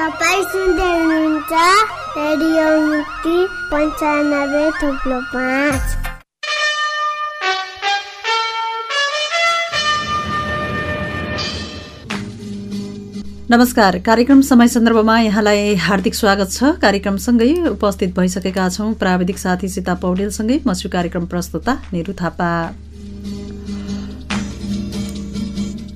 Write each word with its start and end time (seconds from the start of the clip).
तपाईँ 0.00 0.44
सुन्दै 0.50 0.84
हुनुहुन्छ 0.90 1.52
रेडियो 2.16 2.68
मुक्ति 2.84 3.34
पन्चानब्बे 3.72 4.62
थुप्रो 4.76 5.18
पाँच 5.32 5.82
नमस्कार 13.50 13.98
कार्यक्रम 14.00 14.40
समय 14.48 14.68
सन्दर्भमा 14.68 15.18
यहाँलाई 15.20 15.74
हार्दिक 15.86 16.14
स्वागत 16.14 16.50
छ। 16.52 16.74
कार्यक्रमसँगै 16.82 17.52
उपस्थित 17.68 18.18
भइसकेका 18.18 18.68
छौँ। 18.68 18.92
प्राविधिक 18.96 19.38
साथी 19.38 19.68
सीता 19.68 19.94
पौडेलसँगै 20.02 20.60
म 20.66 20.74
छु 20.74 20.88
कार्यक्रम 20.88 21.26
प्रस्तुता 21.26 21.80
निरु 21.92 22.12
थापा। 22.22 22.50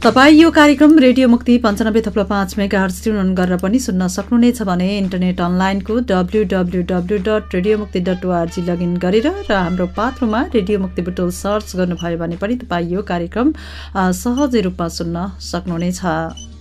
तपाईँ 0.05 0.37
यो 0.37 0.51
कार्यक्रम 0.51 0.99
रेडियो 0.99 1.29
मुक्ति 1.29 1.57
पन्चानब्बे 1.59 2.01
थप्लो 2.07 2.25
पाँच 2.25 2.57
मेगा 2.59 2.81
हर्स 2.81 3.01
गरेर 3.09 3.57
पनि 3.57 3.79
सुन्न 3.79 4.09
सक्नुहुनेछ 4.09 4.61
भने 4.63 4.89
इन्टरनेट 4.99 5.41
अनलाइनको 5.41 5.99
W 6.11 6.43
W 6.45 6.83
W 6.85 7.19
dot 7.25 7.55
radio 7.55 7.79
Mukti 7.79 8.01
dot 8.03 8.25
O R G 8.27 8.63
login 8.63 8.97
गरेर 9.01 9.33
र 9.51 9.53
हाम्रो 9.55 9.87
पात्रोमा 9.97 10.43
रेडियो 10.55 10.79
मुक्ति 10.81 11.03
बुटोल 11.03 11.31
सर्च 11.35 11.77
गर्नुभयो 11.77 12.19
भने 12.19 12.37
पनि 12.37 12.57
तपाईँ 12.61 12.91
यो 12.91 13.03
कार्यक्रम 13.09 13.53
सहजै 14.17 14.61
रूपमा 14.63 14.89
सुन्न 14.97 15.29
सक्नुहुनेछ 15.43 16.54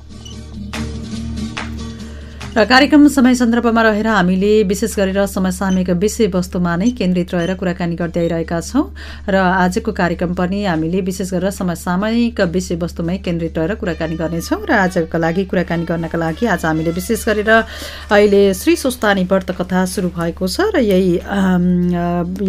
र 2.53 2.63
कार्यक्रम 2.70 3.07
समय 3.09 3.34
सन्दर्भमा 3.35 3.81
रहेर 3.81 4.07
हामीले 4.07 4.52
विशेष 4.63 4.95
गरेर 4.95 5.25
समसामयिक 5.25 5.89
विषयवस्तुमा 5.98 6.76
नै 6.77 6.89
केन्द्रित 6.93 7.34
रहेर 7.34 7.53
कुराकानी 7.57 7.95
गर्दै 7.98 8.20
आइरहेका 8.21 8.59
छौँ। 8.62 8.84
र 9.26 9.35
आजको 9.35 9.91
कार्यक्रम 9.91 10.34
पनि 10.38 10.63
हामीले 10.66 11.02
विशेष 11.02 11.34
गरेर 11.34 11.49
समसामयिक 11.49 12.41
विषयवस्तुमै 12.53 13.17
केन्द्रित 13.26 13.57
रहेर 13.57 13.73
कुराकानी 13.81 14.16
गर्नेछौँ 14.21 14.59
र 14.70 14.71
आजको 14.71 15.17
लागि 15.17 15.45
कुराकानी 15.49 15.85
गर्नका 15.89 16.17
लागि 16.17 16.45
आज 16.45 16.66
हामीले 16.66 16.91
विशेष 16.93 17.26
गरेर 17.26 17.49
अहिले 17.49 18.43
श्री 18.54 18.76
सुस्तानी 18.85 19.23
व्रत 19.26 19.49
कथा 19.57 19.85
सुरु 19.90 20.13
भएको 20.13 20.46
छ 20.46 20.70
र 20.77 20.85
यही 20.85 21.26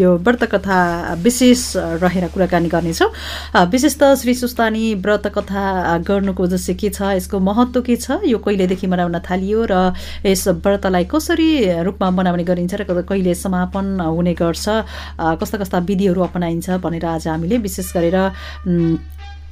यो 0.05 0.11
व्रत 0.21 0.45
कथा 0.53 1.17
विशेष 1.25 1.65
रहेर 2.05 2.29
कुराकानी 2.29 2.69
गर्नेछौँ। 2.69 3.09
विशेष 3.73 3.97
त 3.97 4.13
श्री 4.21 4.35
सुस्तानी 4.37 4.85
व्रत 5.01 5.33
कथा 5.33 5.65
गर्नुको 6.05 6.47
जस्तै 6.53 6.75
के 6.77 6.93
छ 6.93 7.17
यसको 7.17 7.41
महत्त्व 7.41 7.81
के 7.89 7.97
छ 7.97 8.21
यो 8.29 8.39
कहिलेदेखि 8.45 8.87
मनाउन 8.93 9.19
थालियो 9.25 9.65
र 9.65 9.93
यस 10.27 10.49
व्रतलाई 10.65 11.05
कसरी 11.11 11.49
रूपमा 11.83 12.11
मनाउने 12.11 12.45
गरिन्छ 12.45 12.75
र 12.75 12.83
कहिले 12.85 13.35
समापन 13.35 14.01
हुने 14.01 14.35
गर्छ 14.35 14.65
कस्ता 15.41 15.57
कस्ता 15.59 15.79
विधिहरू 15.89 16.21
अपनाइन्छ 16.23 16.71
भनेर 16.85 17.05
आज 17.07 17.29
हामीले 17.29 17.59
विशेष 17.61 17.93
गरेर 17.97 18.19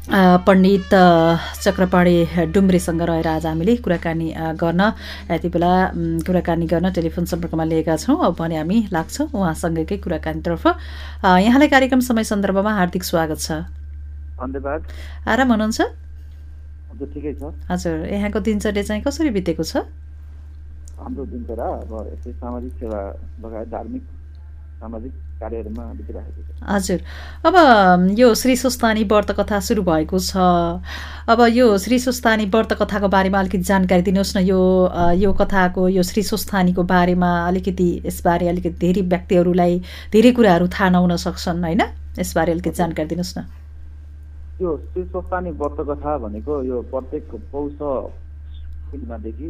पण्डित 0.03 0.95
चक्रपाणी 1.63 2.17
डुम्रेसँग 2.51 3.03
रहेर 3.03 3.27
आज 3.29 3.47
हामीले 3.47 3.77
कुराकानी 3.87 4.29
गर्न 4.59 4.83
यति 5.31 5.49
बेला 5.49 5.71
कुराकानी 6.27 6.67
गर्न 6.67 6.91
टेलिफोन 6.91 7.25
सम्पर्कमा 7.31 7.65
लिएका 7.65 7.97
छौँ 7.97 8.19
अब 8.27 8.35
भने 8.35 8.57
हामी 8.59 8.79
लाग्छौँ 8.93 9.27
उहाँसँगकै 9.31 9.97
कुराकानीतर्फ। 10.03 10.67
यहाँलाई 10.67 11.69
कार्यक्रम 11.69 12.01
समय 12.03 12.25
सन्दर्भमा 12.25 12.73
हार्दिक 12.75 13.05
स्वागत 13.05 13.39
छ। 13.39 13.63
धन्यवाद। 14.43 14.81
आराम 15.23 15.49
हुनुहुन्छ? 15.55 15.81
हजुर 17.71 17.97
यहाँको 18.11 18.41
दिनचर्या 18.43 18.83
चाहिँ 18.83 19.03
कसरी 19.07 19.31
बितेको 19.31 19.63
छ? 19.63 19.87
हाम्रो 21.03 21.25
दिनचर्या 21.35 21.69
अब 21.83 21.93
यस्तै 22.13 22.33
सामाजिक 22.33 22.73
सेवा 22.81 23.01
लगायत 23.43 23.69
धार्मिक 23.69 24.03
सामाजिक 24.83 25.13
कार्यहरूमा 25.41 25.85
बितिरहेको 25.99 26.41
छ। 26.43 26.51
हजुर। 26.63 27.01
अब 27.47 27.55
यो 28.19 28.35
श्री 28.35 28.55
सुस्तानी 28.57 29.05
व्रत 29.11 29.31
कथा 29.39 29.59
सुरु 29.61 29.83
भएको 29.83 30.19
छ। 30.19 30.37
अब 31.29 31.41
यो 31.51 31.67
श्री 31.79 31.99
सुस्तानी 31.99 32.45
व्रत 32.55 32.73
कथाको 32.81 33.09
बारेमा 33.09 33.39
अलिकति 33.41 33.63
जानकारी 33.63 34.03
दिनुहोस् 34.03 34.37
न। 34.37 34.41
यो 34.43 34.61
यो 35.23 35.33
कथाको 35.33 35.89
यो 35.89 36.03
श्री 36.03 36.23
सुस्तानीको 36.23 36.83
बारेमा 36.83 37.31
अलिकति 37.49 37.89
यसबारे 38.07 38.49
अलिकति 38.49 38.79
धेरै 38.79 39.03
व्यक्तिहरूलाई 39.09 39.75
धेरै 40.13 40.33
कुराहरू 40.33 40.67
थाहा 40.69 40.89
नहुन 40.91 41.17
सक्छन् 41.17 41.63
होइन? 41.63 41.83
यसबारे 42.19 42.53
अलिकति 42.53 42.77
जानकारी 42.79 43.09
दिनुहोस् 43.09 43.39
न। 43.39 43.41
यो 44.63 44.71
श्री 44.93 45.03
सुस्तानी 45.11 45.51
व्रत 45.59 45.79
कथा 45.91 46.19
भनेको 46.23 46.63
यो 46.63 46.83
प्रत्येक 46.91 47.25
पौष 47.53 47.79
पूर्णिमादेखि 48.91 49.49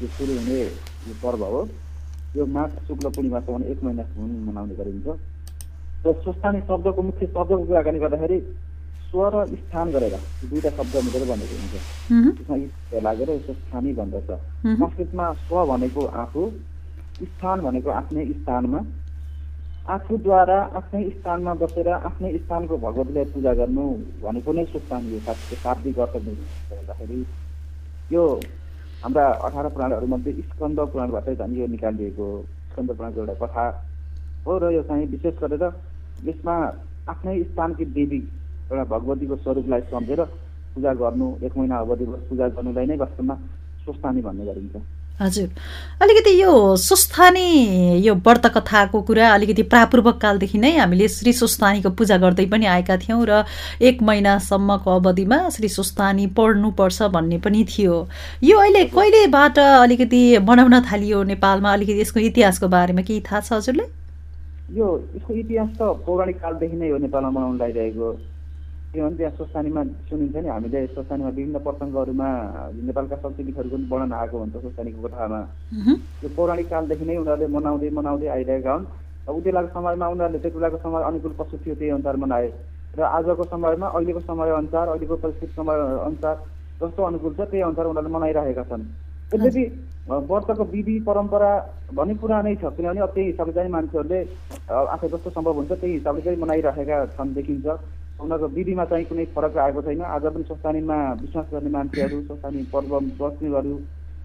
यो 0.00 0.06
सुरु 0.16 0.32
हुने 0.38 0.58
यो 1.08 1.14
पर्व 1.22 1.44
हो। 1.44 1.60
यो 2.36 2.46
माघ 2.46 2.70
शुक्ल 2.86 3.06
पूर्णिमासम्म 3.14 3.62
एक 3.72 3.78
महिनासम्म 3.84 4.28
मनाउने 4.48 4.74
गरिन्छ। 4.80 5.06
र 6.06 6.12
स्वस्थानी 6.24 6.60
शब्दको 6.68 7.02
मुख्य 7.02 7.26
शब्दको 7.26 7.64
कुराकानी 7.66 7.98
गर्दाखेरि 7.98 8.38
स्व 9.10 9.20
र 9.34 9.36
स्थान 9.52 9.86
गरेर 9.90 10.14
दुईवटा 10.48 10.70
शब्द 10.78 10.94
मिलेर 11.04 11.24
बनेको 11.30 11.54
हुन्छ। 11.60 11.74
त्यसमा 12.38 13.00
लागेर 13.02 13.30
यसो 13.30 13.52
स्थानी 13.52 13.92
भन्दछ 13.98 14.30
संस्कृतमा 14.30 15.26
स्व 15.44 15.64
भनेको 15.70 16.02
आफू 16.22 16.42
स्थान 17.20 17.60
भनेको 17.60 17.90
आफ्नै 17.90 18.24
स्थानमा। 18.32 18.80
आफूद्वारा 19.90 20.58
आफ्नै 20.78 21.02
स्थानमा 21.10 21.52
बसेर 21.60 21.88
आफ्नै 21.90 22.30
स्थानको 22.38 22.74
भगवतीलाई 22.78 23.24
पूजा 23.34 23.52
गर्नु 23.60 23.84
भनेको 24.22 24.50
नै 24.52 24.64
सुस्तानी 24.72 25.18
हो। 25.18 25.34
शाब्दिक 25.62 25.98
अर्थ 25.98 26.16
गर्दाखेरि 26.24 27.20
यो 28.14 28.24
हाम्रा 29.02 29.26
अठार 29.42 29.66
पुराणहरूमध्ये 29.68 30.32
स्कन्द 30.42 30.80
पुराणबाटै 30.92 31.34
झन् 31.34 31.56
यो 31.56 31.66
निकालिएको 31.66 32.26
स्कन्द 32.70 32.90
पुराणको 32.92 33.20
एउटा 33.20 33.34
कथा 33.40 33.64
हो 34.46 34.58
र 34.60 34.70
यो 34.70 34.82
चाहिँ 34.82 35.06
विशेष 35.08 35.34
गरेर 35.40 35.64
यसमा 36.18 36.54
आफ्नै 37.08 37.42
स्थानकी 37.44 37.84
देवी 37.96 38.20
एउटा 38.70 38.84
भगवतीको 38.92 39.36
स्वरूपलाई 39.36 39.80
सम्झेर 39.90 40.22
पूजा 40.76 40.92
गर्नु 41.00 41.28
एक 41.42 41.56
महिना 41.56 41.76
अवधि 41.78 42.04
पूजा 42.28 42.48
गर्नुलाई 42.54 42.86
नै 42.86 42.96
वास्तवमा 42.96 43.34
स्वस्थानी 43.86 44.20
भन्ने 44.22 44.44
गरिन्छ। 44.44 44.76
हजुर। 45.20 45.48
अलिकति 46.02 46.30
यो 46.40 46.52
सुस्थानी 46.80 47.48
यो 48.00 48.14
व्रत 48.26 48.46
कथाको 48.54 49.00
कुरा 49.02 49.32
अलिकति 49.34 49.62
प्रापूर्वक 49.68 50.16
कालदेखि 50.20 50.58
नै 50.58 50.70
हामीले 50.76 51.08
श्री 51.08 51.32
सुस्थानीको 51.32 51.90
पूजा 51.92 52.16
गर्दै 52.16 52.46
पनि 52.46 52.66
आएका 52.66 52.96
थियौँ 52.96 53.24
र 53.28 53.44
एक 53.82 54.02
महिनासम्मको 54.02 54.90
अवधिमा 54.90 55.38
श्री 55.50 55.68
सुस्थानी 55.68 56.26
पढ्नुपर्छ 56.32 57.02
भन्ने 57.12 57.38
पनि 57.44 57.64
थियो। 57.68 57.96
यो 58.42 58.58
अहिले 58.58 58.84
कहिलेबाट 58.96 59.58
अलिकति 59.58 60.22
बनाउन 60.40 60.80
थालियो 60.88 61.22
नेपालमा? 61.36 61.72
अलिकति 61.72 62.00
यसको 62.00 62.20
इतिहासको 62.20 62.68
बारेमा 62.68 63.02
केही 63.02 63.20
थाहा 63.20 63.40
छ 63.40 63.52
हजुरलाई 63.52 63.88
यो 64.78 64.88
यसको 65.16 65.34
इतिहास 65.34 65.68
त 65.76 65.82
पौराणिक 66.06 66.36
कालदेखि 66.40 66.76
नै 66.76 66.88
हो 66.90 66.98
नेपालमा 66.98 67.30
मनाउन 67.30 67.56
लागिरहेको। 67.58 68.08
किनभने 68.90 69.16
त्यहाँ 69.16 69.34
स्वस्थानीमा 69.38 69.82
सुनिन्छ 70.10 70.36
नि 70.42 70.48
हामीले 70.50 70.86
स्वस्थानीमा 70.98 71.30
विभिन्न 71.30 71.58
प्रसङ्गहरूमा 71.62 72.28
नेपालका 72.90 73.16
पनि 73.22 73.52
वर्णन 73.86 74.12
आएको 74.18 74.38
हुन्छ 74.38 74.56
स्वस्थानीको 74.66 75.00
कथामा। 75.06 75.40
यो 76.22 76.28
पौराणिक 76.34 76.66
कालदेखि 76.66 77.04
नै 77.06 77.16
उनीहरूले 77.22 77.46
मनाउँदै 77.54 77.90
मनाउँदै 77.94 78.26
आइरहेका 78.34 78.72
हुन्। 78.74 78.86
उति 79.30 79.46
बेलाको 79.46 79.70
समयमा 79.78 80.06
उनीहरूले 80.10 80.38
त्यति 80.42 80.58
बेलाको 80.58 80.78
समय 80.82 81.02
अनुकूल 81.06 81.32
कस्तो 81.38 81.56
थियो 81.62 81.74
त्यही 81.78 81.90
अनुसार 81.94 82.16
मनाए। 82.18 82.48
र 82.98 83.00
आजको 83.14 83.44
समयमा 83.46 83.86
अहिलेको 83.94 84.20
समय 84.26 84.50
अनुसार 84.58 84.86
अहिलेको 84.90 85.16
परिस्थिति 85.22 85.54
समय 85.54 85.76
अनुसार 86.10 86.34
जस्तो 86.80 87.00
अनुकूल 87.10 87.32
छ 87.38 87.40
त्यही 87.46 87.62
अनुसार 87.70 87.86
उनीहरूले 87.94 88.14
मनाइरहेका 88.18 88.64
छन्। 88.74 88.84
यद्यपि 89.30 89.64
व्रतको 90.10 90.64
विधि 90.74 90.96
परम्परा 91.06 91.50
भन्ने 91.94 92.14
पुरानै 92.18 92.54
छ 92.58 92.74
किनभने 92.74 93.00
अब 93.06 93.10
त्यही 93.14 93.26
हिसाबले 93.30 93.54
चाहिँ 93.54 93.70
मान्छेहरूले 93.70 94.20
आफै 94.66 95.08
जस्तो 95.14 95.30
सम्भव 95.30 95.54
हुन्छ 95.62 95.72
त्यही 95.78 95.94
हिसाबले 95.94 96.22
चाहिँ 96.26 96.38
मनाइरहेका 96.42 96.98
छन् 97.14 97.34
देखिन्छ। 97.38 97.66
उनीहरूको 98.20 98.48
विधिमा 98.56 98.84
चाहिँ 98.84 99.04
कुनै 99.04 99.24
फरक 99.34 99.56
आएको 99.56 99.82
छैन। 99.82 100.00
आज 100.00 100.24
पनि 100.34 100.44
स्वस्थानीमा 100.44 100.96
विश्वास 101.20 101.46
गर्ने 101.52 101.70
मान्छेहरू 101.70 102.20
स्वस्थानी 102.22 102.62
पर्व 102.72 102.92
बस्नेहरू 103.20 103.74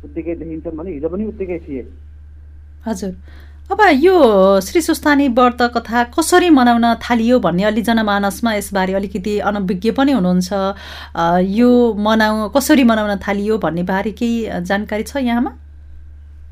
उत्तिकै 0.06 0.36
देखिन्छन् 0.36 0.78
भने 0.78 0.92
हिजो 0.92 1.10
पनि 1.10 1.26
उत्तिकै 1.26 1.60
थिए। 1.66 1.84
हजुर। 2.86 3.14
अब 3.72 3.80
यो 3.98 4.16
श्री 4.62 4.82
सुस्तानी 4.82 5.28
व्रत 5.38 5.62
कथा 5.76 6.04
कसरी 6.14 6.50
मनाउन 6.50 6.86
थालियो 7.02 7.40
भन्ने 7.42 7.64
अलि 7.66 7.82
जनमानसमा 7.82 8.54
यसबारे 8.56 8.94
अलिकति 8.94 9.34
अनभिज्ञ 9.42 9.92
पनि 9.98 10.12
हुनुहुन्छ। 10.12 10.50
यो 11.50 11.70
मनाउ 11.98 12.50
कसरी 12.56 12.84
मनाउन 12.84 13.18
थालियो 13.26 13.58
भन्ने 13.58 13.84
बारे 13.84 14.12
केही 14.12 14.62
जानकारी 14.70 15.04
छ 15.04 15.18
यहाँमा? 15.18 15.52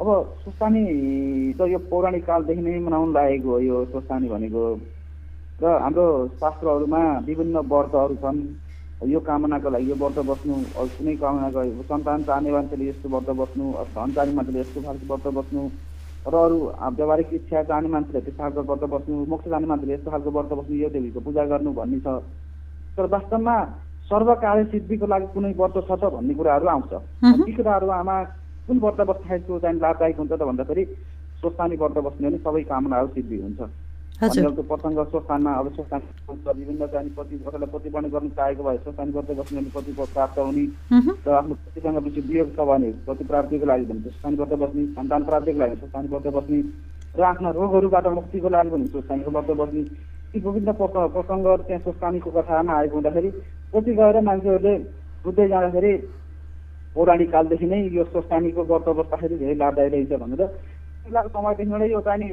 अब 0.02 0.10
सुस्तानी 0.44 0.84
त 1.54 1.70
यो 1.70 1.80
पौराणिक 1.92 2.26
कालदेखि 2.26 2.62
नै 2.62 2.80
मनाउनु 2.82 3.12
लागेको 3.14 3.50
हो 3.50 3.60
यो 3.62 3.86
सुस्तानी 3.94 4.28
भनेको 4.30 4.62
र 5.62 5.66
हाम्रो 5.82 6.06
शास्त्रहरूमा 6.42 7.02
विभिन्न 7.26 7.58
व्रतहरू 7.72 8.16
छन्। 8.24 8.40
यो 9.02 9.20
कामनाको 9.20 9.70
लागि 9.70 9.90
यो 9.90 9.96
व्रत 10.02 10.18
बस्नु 10.26 10.54
कुनै 10.74 11.16
कामनाको 11.22 11.84
सन्तान 11.90 12.24
चाहने 12.24 12.52
मान्छेले 12.52 12.86
यस्तो 12.90 13.10
व्रत 13.14 13.30
बस्नु 13.42 13.66
धन 13.96 14.14
चाहने 14.16 14.34
मान्छेले 14.34 14.60
यस्तो 14.60 14.82
खालको 14.82 15.06
व्रत 15.12 15.28
बस्नु 15.38 15.62
र 16.26 16.36
अरू 16.36 16.58
व्यावहारिक 16.98 17.34
इच्छा 17.34 17.64
चाहने 17.70 17.88
मान्छेले 17.96 18.20
त्यस्तो 18.26 18.44
खालको 18.44 18.62
व्रत 18.64 18.84
बस्नु 18.94 19.14
मोक्ष 19.32 19.50
चाहने 19.50 19.68
मान्छेले 19.72 19.94
यस्तो 19.94 20.12
खालको 20.12 20.32
व्रत 20.32 20.52
बस्नु 20.60 20.76
यो 20.84 20.90
देवीको 20.96 21.20
पूजा 21.20 21.44
गर्नु 21.52 21.74
भन्ने 21.80 22.00
छ। 22.00 22.08
तर 22.98 23.06
वास्तवमा 23.14 23.56
सर्वकार्य 24.12 24.64
सिद्धिको 24.72 25.06
लागि 25.14 25.28
कुनै 25.36 25.54
व्रत 25.60 25.78
छ 25.88 25.92
त 26.00 26.04
भन्ने 26.16 26.34
कुराहरू 26.34 26.68
आउँछ। 26.74 26.94
ती 27.46 27.52
कुराहरू 27.60 27.88
आमा 28.00 28.18
कुन 28.68 28.78
व्रत 28.80 29.00
बस्दाखेरि 29.12 29.60
चाहिँ 29.60 29.80
लाभदायक 29.84 30.18
हुन्छ 30.18 30.32
त 30.32 30.42
भन्दाखेरि 30.50 30.84
स्वस्थानी 31.44 31.76
व्रत 31.84 31.98
बस्ने 32.08 32.28
भने 32.30 32.38
सबै 32.48 32.64
कामनाहरू 32.72 33.08
सिद्धि 33.16 33.38
हुन्छ। 33.44 33.60
प्रसङ्ग 34.22 35.00
स्वस्थानमा 35.04 35.52
अब 35.54 35.68
स्वस्थान 35.76 36.02
विभिन्न 36.58 36.88
चाहिँ 36.88 37.10
पति 37.10 37.38
कसैलाई 37.38 37.70
प्रतिबन्ध 37.72 38.08
गर्न 38.14 38.30
चाहेको 38.30 38.64
भए 38.64 38.78
स्वस्थान 38.78 39.12
गर्दै 39.12 39.34
बस्ने 39.36 39.60
भने 39.60 39.70
पति 39.76 39.92
प्राप्त 40.14 40.40
हुने 40.40 40.66
र 41.28 41.32
आफ्नो 41.32 41.56
पतिसँग 41.56 41.98
पछि 42.06 42.22
वियोग 42.22 42.50
छ 42.56 42.68
भने 42.70 42.92
पति 43.08 43.24
प्राप्तिको 43.26 43.66
लागि 43.66 43.86
भने 43.86 44.02
स्वस्थान 44.04 44.36
गर्दै 44.36 44.56
बस्ने 44.64 44.86
सन्तान 44.94 45.24
प्राप्तिको 45.26 45.60
लागि 45.60 45.76
स्वस्थान 45.76 46.08
गर्दै 46.14 46.32
बस्ने 46.38 46.60
र 47.16 47.22
आफ्ना 47.24 47.50
रोगहरूबाट 47.58 48.08
मुक्तिको 48.20 48.50
लागि 48.50 48.70
पनि 48.70 48.88
स्वस्थानीको 48.94 49.32
गर्दै 49.32 49.56
बस्ने 49.62 49.82
यी 50.34 50.40
विभिन्न 50.40 50.72
प्रस- 50.80 51.12
प्रसङ्गहरू 51.14 51.64
त्यहाँ 51.64 51.82
स्वस्थानीको 51.84 52.30
कथामा 52.38 52.74
आएको 52.74 52.96
हुँदाखेरि 52.96 53.30
पछि 53.74 53.92
गएर 54.00 54.22
मान्छेहरूले 54.30 54.74
बुझ्दै 55.26 55.48
जाँदाखेरि 55.48 55.94
पौराणिक 56.96 57.30
कालदेखि 57.32 57.66
नै 57.66 57.80
यो 57.98 58.04
स्वस्थानीको 58.14 58.62
व्रत 58.72 58.88
बस्दाखेरि 58.98 59.36
धेरै 59.38 59.56
लाभदायी 59.62 59.90
रहेछ 59.90 60.12
भनेर। 60.24 60.42
समयदेखि 61.06 61.72
नै 61.74 61.90
यो 61.92 62.02
चाहिँ 62.08 62.30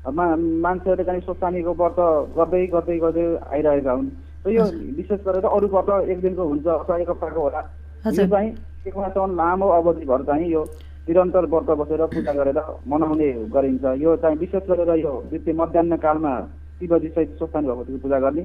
मा 0.00 0.24
मान्छेहरूले 0.36 1.04
चाहिँ 1.04 1.20
स्वस्थानीको 1.20 1.72
व्रत 1.76 1.98
गर्दै 2.36 2.66
गर्दै 2.72 2.98
गर्दै 2.98 3.24
आइरहेका 3.52 3.92
हुन्। 3.92 4.08
र 4.46 4.50
यो 4.50 4.64
विशेष 4.96 5.20
गरेर 5.26 5.44
अरू 5.44 5.66
व्रत 5.68 6.08
एक 6.08 6.20
दिनको 6.20 6.44
हुन्छ 6.50 6.66
अथवा 6.66 6.96
एक 6.96 7.10
हप्ताको 7.10 7.40
होला। 7.40 7.60
यो। 7.60 8.26
चाहिँ 8.26 8.50
एक 8.86 8.96
महिनासम्म 8.96 9.36
लामो 9.36 9.68
अवधिभर 9.68 10.22
चाहिँ 10.24 10.48
यो 10.48 10.62
निरन्तर 11.04 11.44
व्रत 11.52 11.70
बसेर 11.76 12.02
पूजा 12.16 12.32
गरेर 12.32 12.58
मनाउने 12.88 13.28
गरिन्छ। 13.52 13.84
यो 14.00 14.16
चाहिँ 14.24 14.36
विशेष 14.40 14.64
गरेर 14.70 14.90
यो 15.04 15.12
द्वितीय 15.28 15.54
मध्याह 15.60 15.96
कालमा 16.00 16.32
शिवजी 16.80 17.08
सहित 17.08 17.36
स्वस्थानी 17.36 17.68
भगवतीको 17.68 17.98
पूजा 18.00 18.18
गर्ने। 18.24 18.42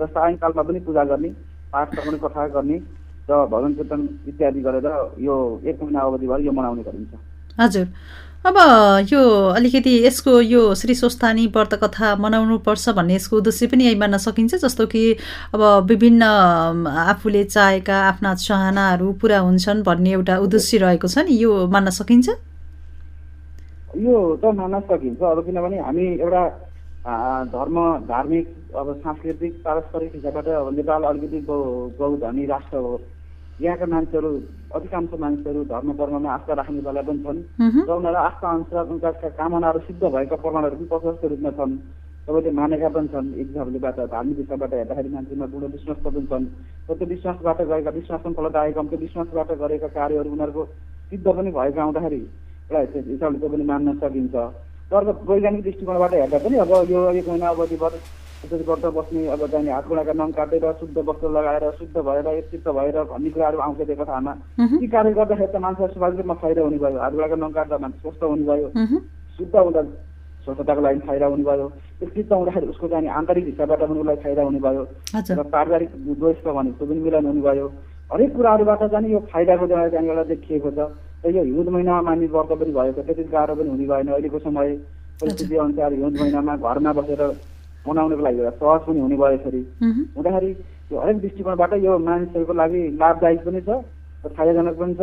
र 0.00 0.06
सायङ्कालमा 0.08 0.62
पनि 0.62 0.80
पूजा 0.88 1.04
गर्ने 1.04 1.28
पाठ 1.72 1.94
श्रवण 1.94 2.16
कथा 2.24 2.46
गर्ने 2.56 2.76
र 3.28 3.44
भजन 3.52 3.72
कीर्तन 3.76 4.00
इत्यादि 4.28 4.60
गरेर 4.60 4.88
यो 5.20 5.34
एक 5.68 5.82
महिना 5.82 6.00
अवधिभर 6.00 6.40
यो 6.40 6.52
मनाउने 6.52 6.82
गरिन्छ। 6.82 7.12
हजुर। 7.60 7.86
अब 8.46 8.56
यो 9.10 9.20
अलिकति 9.50 9.92
यसको 10.04 10.40
यो 10.40 10.62
श्री 10.74 10.94
स्वस्थानी 10.94 11.46
व्रत 11.54 11.74
कथा 11.82 12.14
मनाउनुपर्छ 12.20 12.88
भन्ने 12.96 13.14
यसको 13.14 13.36
उद्देश्य 13.36 13.66
पनि 13.66 13.84
यही 13.84 13.94
मान्न 13.96 14.16
सकिन्छ 14.20 14.54
जस्तो 14.64 14.86
कि 14.86 15.02
अब 15.54 15.62
विभिन्न 15.88 16.22
आफूले 16.86 17.44
चाहेका 17.44 18.00
आफ्ना 18.08 18.34
चाहनाहरू 18.34 19.12
पुरा 19.22 19.38
हुन्छन् 19.38 19.82
भन्ने 19.82 20.12
एउटा 20.12 20.36
उद्देश्य 20.44 20.78
रहेको 20.78 21.08
छ 21.08 21.24
नि 21.24 21.38
यो 21.40 21.66
मान्न 21.68 21.90
सकिन्छ? 21.90 22.28
यो 23.96 24.14
त 24.36 24.54
मान्न 24.54 24.80
सकिन्छ 24.92 25.22
अब 25.22 25.44
किनभने 25.46 25.78
हामी 25.80 26.06
एउटा 26.20 26.44
धर्म 27.48 27.76
धार्मिक 28.08 28.46
अब 28.76 28.92
सांस्कृतिक 29.00 29.52
पारस्परिक 29.64 30.12
हिसाबबाट 30.14 30.48
अब 30.60 30.74
नेपाल 30.76 31.02
अलिकति 31.04 31.40
गौधनी 31.48 32.46
राष्ट्र 32.46 32.76
हो। 32.76 33.00
यहाँका 33.60 33.86
मान्छेहरू 33.86 34.30
अधिकांश 34.74 35.10
मान्छेहरू 35.20 35.64
धर्म 35.64 35.92
कर्ममा 35.92 36.30
आस्था 36.34 36.52
राख्नेवाला 36.54 37.02
पनि 37.02 37.18
छन्। 37.18 37.38
र 37.86 37.90
उनीहरू 37.90 38.18
आस्था 38.18 38.46
अनुसार 38.50 38.84
उनका 38.86 39.10
कामनाहरू 39.38 39.78
सिद्ध 39.78 40.02
भएका 40.02 40.36
प्रमाणहरू 40.36 40.76
पनि 40.76 40.86
प्रशस्त 40.90 41.24
रूपमा 41.24 41.50
छन्। 41.50 41.72
सबैले 42.26 42.50
मानेका 42.50 42.88
पनि 42.88 43.08
छन्। 43.08 43.34
एक 43.34 43.46
हिसाबलेबाट 43.46 43.98
धार्मिक 44.10 44.38
हिसाबबाट 44.38 44.74
हेर्दाखेरि 44.74 45.08
मान्छेमा 45.08 45.46
गुण 45.46 45.62
विश्वास 45.70 45.98
पनि 46.04 46.26
छन्। 46.26 46.46
र 46.90 46.94
त्यो 46.98 47.06
विश्वासबाट 47.06 47.58
गएका 47.62 47.90
विश्वास 47.90 48.20
पनि 48.20 48.34
फलदायक 48.34 48.78
त्यो 48.78 48.98
विश्वासबाट 48.98 49.50
गरेका 49.52 49.88
कार्यहरू 49.88 50.30
उनीहरूको 50.30 50.64
सिद्ध 51.12 51.26
पनि 51.26 51.50
भएका 51.50 51.82
हुँदाखेरि 51.82 52.20
एउटा 52.70 52.80
हिसाब- 52.80 53.06
हिसाबले 53.06 53.38
त्यो 53.38 53.48
पनि 53.48 53.64
मान्न 53.64 53.88
सकिन्छ। 54.02 54.34
तर 54.90 55.10
वैज्ञानिक 55.28 55.62
दृष्टिकोणबाट 55.64 56.14
हेर्दा 56.14 56.38
पनि 56.38 56.56
अब 56.58 56.72
यो 56.90 57.00
एक 57.12 57.28
महिना 57.28 57.48
अवधिभर 57.48 57.92
त्यसरी 58.40 58.64
व्रत 58.64 58.84
बस्ने 58.94 59.26
अब 59.34 59.46
चाहिँ 59.46 59.68
हात 59.70 59.86
गोडाका 59.88 60.12
नङ 60.12 60.30
काटेर 60.38 60.64
शुद्ध 60.80 60.96
वस्त्र 61.00 61.28
लगाएर 61.36 61.64
शुद्ध 61.78 61.96
भएर 61.98 62.26
एकचित्त 62.30 62.68
भएर 62.70 62.96
भन्ने 63.10 63.30
कुराहरू 63.30 63.58
आउँछ 63.66 63.78
त्यो 63.82 63.96
कथामा 63.96 64.32
यी 64.82 64.86
कार्य 64.94 65.12
गर्दाखेरि 65.14 65.52
त 65.52 65.62
मान्छे 65.64 65.86
स्वाभाविक 65.88 66.18
रूपमा 66.20 66.34
फाइदा 66.42 66.62
हुने 66.62 66.78
भयो 66.84 66.98
हात 67.00 67.12
गोडाका 67.12 67.36
नङ 67.36 67.50
काट्दा 67.52 67.78
मान्छे 67.80 67.98
स्वस्थ 68.00 68.22
हुने 68.24 68.44
भयो 68.44 68.68
मह्म, 68.76 68.98
शुद्ध 69.38 69.54
हुँदा 69.56 69.82
स्वच्छताको 70.46 70.80
लागि 70.80 71.00
फाइदा 71.08 71.26
हुने 71.26 71.44
भयो 71.44 71.68
त्यो 71.98 72.08
चित्त 72.14 72.32
हुँदाखेरि 72.32 72.66
उसको 72.66 72.88
चाहिँ 72.88 73.08
आन्तरिक 73.18 73.44
हिसाबबाट 73.46 73.80
पनि 73.82 74.00
उसलाई 74.00 74.16
फाइदा 74.24 74.42
हुने 74.42 74.60
भयो 74.60 74.82
हजुर 75.14 75.38
र 75.38 75.42
पारिवारिक 75.56 75.90
छ 75.90 76.46
भने 76.50 76.70
त्यो 76.72 76.86
पनि 76.86 77.00
मिलन 77.00 77.26
हुने 77.26 77.40
भयो 77.40 77.66
हरेक 78.10 78.36
कुराहरूबाट 78.36 78.82
चाहिँ 78.92 79.12
यो 79.12 79.20
फाइदाको 79.32 79.66
चाहिँ 79.66 80.08
एउटा 80.08 80.24
देखिएको 80.30 80.70
छ 80.76 80.92
र 81.24 81.30
यो 81.34 81.42
हिउँद 81.42 81.68
महिनामा 81.68 82.00
मान्ने 82.02 82.26
व्रत 82.26 82.50
पनि 82.60 82.72
भएको 82.72 83.02
त्यति 83.02 83.22
गाह्रो 83.32 83.54
पनि 83.56 83.68
हुने 83.68 83.86
भएन। 83.88 84.08
अहिलेको 84.12 84.38
समय 84.38 84.68
परिस्थिति 85.20 85.56
अनुसार 85.56 85.92
हिउँद 85.92 86.20
महिनामा 86.20 86.56
घरमा 86.56 86.92
बसेर 86.92 87.22
मनाउनको 87.84 88.22
लागि 88.24 88.38
एउटा 88.38 88.50
सहज 88.60 88.80
पनि 88.86 89.00
हुने 89.00 89.16
भयो 89.16 89.32
यसरी। 89.36 89.60
हुँदाखेरि 90.16 90.50
यो 90.92 91.00
हरेक 91.00 91.16
दृष्टिकोणबाट 91.20 91.72
यो 91.84 91.92
मानिसहरूको 91.98 92.52
लागि 92.52 92.80
लाभदायक 93.00 93.40
पनि 93.46 93.60
छ 93.60 93.68
र 94.24 94.28
फाइदाजनक 94.36 94.76
पनि 94.80 94.94
छ 95.00 95.02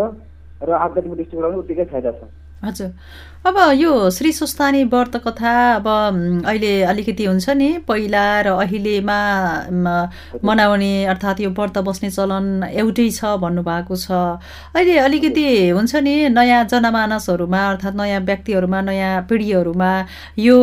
र 0.61 0.69
आध्यात्मिक 0.85 1.17
दृष्टिकोणबाट 1.17 1.51
पनि 1.51 1.59
उत्तिकै 1.59 1.85
फाइदा 1.89 2.11
छ। 2.11 2.21
हजुर। 2.63 2.93
अब 3.41 3.57
यो 3.73 4.09
श्री 4.11 4.31
स्वस्थानी 4.31 4.83
व्रत 4.83 5.15
कथा 5.17 5.51
अब 5.75 5.87
अहिले 6.45 6.81
अलिकति 6.83 7.25
हुन्छ 7.25 7.49
नि 7.49 7.69
पहिला 7.87 8.25
र 8.41 8.47
अहिलेमा 8.53 9.17
मनाउने 10.45 10.91
अर्थात् 11.05 11.41
यो 11.41 11.49
व्रत 11.49 11.77
बस्ने 11.87 12.09
चलन 12.11 12.63
एउटै 12.63 13.09
छ 13.09 13.31
भन्नुभएको 13.41 13.95
छ। 13.95 14.11
अहिले 14.77 14.97
अलिकति 14.99 15.45
हुन्छ 15.69 15.95
नि 16.05 16.13
नयाँ 16.29 16.63
जनमानसहरूमा 16.65 17.61
अर्थात् 17.69 17.95
नयाँ 17.97 18.19
व्यक्तिहरूमा 18.21 18.81
नयाँ 18.81 19.21
पिँढीहरूमा 19.25 19.89
यो 20.37 20.59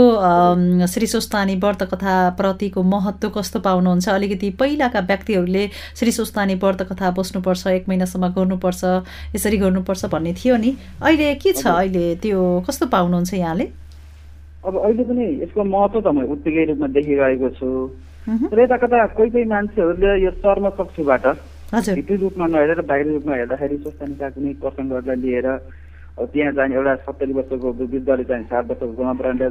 श्री 0.87 1.07
स्वस्थानी 1.07 1.57
व्रत 1.59 1.83
कथाप्रतिको 1.91 2.83
महत्त्व 2.85 3.29
कस्तो 3.39 3.59
पाउनुहुन्छ? 3.59 4.09
अलिकति 4.09 4.51
पहिलाका 4.55 5.01
व्यक्तिहरूले 5.11 5.69
श्री 5.99 6.13
स्वस्थानी 6.13 6.55
व्रत 6.63 6.87
कथा 6.93 7.11
बस्नुपर्छ 7.19 7.67
एक 7.75 7.89
महिनासम्म 7.89 8.29
गर्नुपर्छ 8.39 8.85
यसरी 9.35 9.57
गर्नुपर्छ 9.59 10.05
भन्ने 10.15 10.35
थियो 10.39 10.57
नि। 10.57 10.77
अहिले 11.03 11.35
के 11.43 11.53
छ 11.53 11.67
अहिले 11.89 12.15
त्यो 12.23 12.41
कस्तो 12.69 12.87
पाउनुहुन्छ 12.93 13.33
यहाँले? 13.35 13.65
अब 14.65 14.75
अहिले 14.77 15.03
पनि 15.09 15.25
यसको 15.43 15.65
महत्त्व 15.65 16.01
त 16.01 16.09
म 16.13 16.29
उत्तिकै 16.37 16.65
रूपमा 16.69 16.87
देखिरहेको 16.93 17.49
छु। 17.57 17.69
तर 18.29 18.59
यता 18.61 18.77
कता 18.77 19.07
कोही 19.17 19.31
कोही 19.33 19.45
मान्छेहरूले 19.49 20.11
यो 20.25 20.31
चर्म 20.45 20.69
चक्षुबाट 20.77 21.25
हजुर। 21.73 21.95
भित्री 21.97 22.17
रूपमा 22.23 22.47
नहेरेर 22.53 22.81
बाहिरी 22.85 23.11
रूपमा 23.17 23.35
हेर्दाखेरि 23.41 23.77
स्वस्थानीका 23.85 24.29
कुनै 24.37 24.53
प्रसङ्गहरूलाई 24.61 25.17
लिएर 25.25 25.49
अब 26.19 26.25
त्यहाँ 26.33 26.53
चाहिँ 26.53 26.75
एउटा 26.77 26.95
सत्तरी 27.09 27.33
वर्षको 27.33 27.69
वृद्धले 27.79 28.25
चाहिँ 28.29 28.45
सात 28.53 28.65
वर्षको 28.69 28.93
गुणप्राणले 28.99 29.49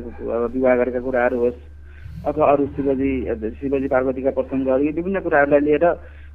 विवाह 0.54 0.76
गरेका 0.78 1.00
कुराहरू 1.08 1.38
होस् 1.42 1.60
अथवा 2.28 2.46
अरू 2.52 2.66
शिवजी 2.76 3.12
शिवजी 3.58 3.88
पार्वतीका 3.88 4.32
प्रसङ्गहरू 4.38 4.84
यी 4.86 4.92
विभिन्न 5.00 5.20
कुराहरूलाई 5.26 5.62
लिएर 5.68 5.86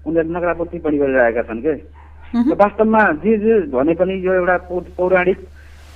उनीहरूले 0.06 0.34
नकारात्मक 0.34 0.68
टिप्पणी 0.72 0.98
गरिरहेका 0.98 1.42
छन् 1.46 1.62
के? 1.62 1.74
र 2.32 2.54
वास्तवमा 2.56 3.02
जे 3.22 3.32
जे 3.44 3.54
भने 3.70 3.94
पनि 4.00 4.14
यो 4.26 4.32
एउटा 4.40 4.56
पौराणिक 4.96 5.38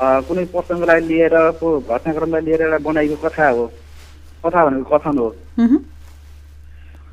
कुनै 0.00 0.44
प्रसङ्गलाई 0.52 1.00
लिएर 1.08 1.34
को 1.60 1.68
घटनाक्रमलाई 1.80 2.42
लिएर 2.46 2.62
एउटा 2.62 2.78
बनाइएको 2.84 3.16
कथा 3.24 3.48
हो। 3.48 3.66
कथा 4.44 4.64
भनेको 4.66 4.88
कथन 4.92 5.18
हो। 5.18 5.28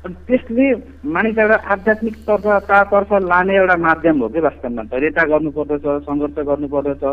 त्यसले 0.04 0.66
मानिस 1.08 1.38
एउटा 1.38 1.56
आध्यात्मिक 1.72 2.16
तर्फ 2.28 2.44
तर्फ 2.92 3.12
लाने 3.24 3.54
एउटा 3.56 3.76
माध्यम 3.88 4.20
हो 4.20 4.28
कि 4.28 4.40
वास्तवमा? 4.46 4.82
धैर्यता 4.92 5.22
गर्नुपर्दछ 5.32 5.84
सङ्घर्ष 6.04 6.36
गर्नुपर्दछ 6.44 7.04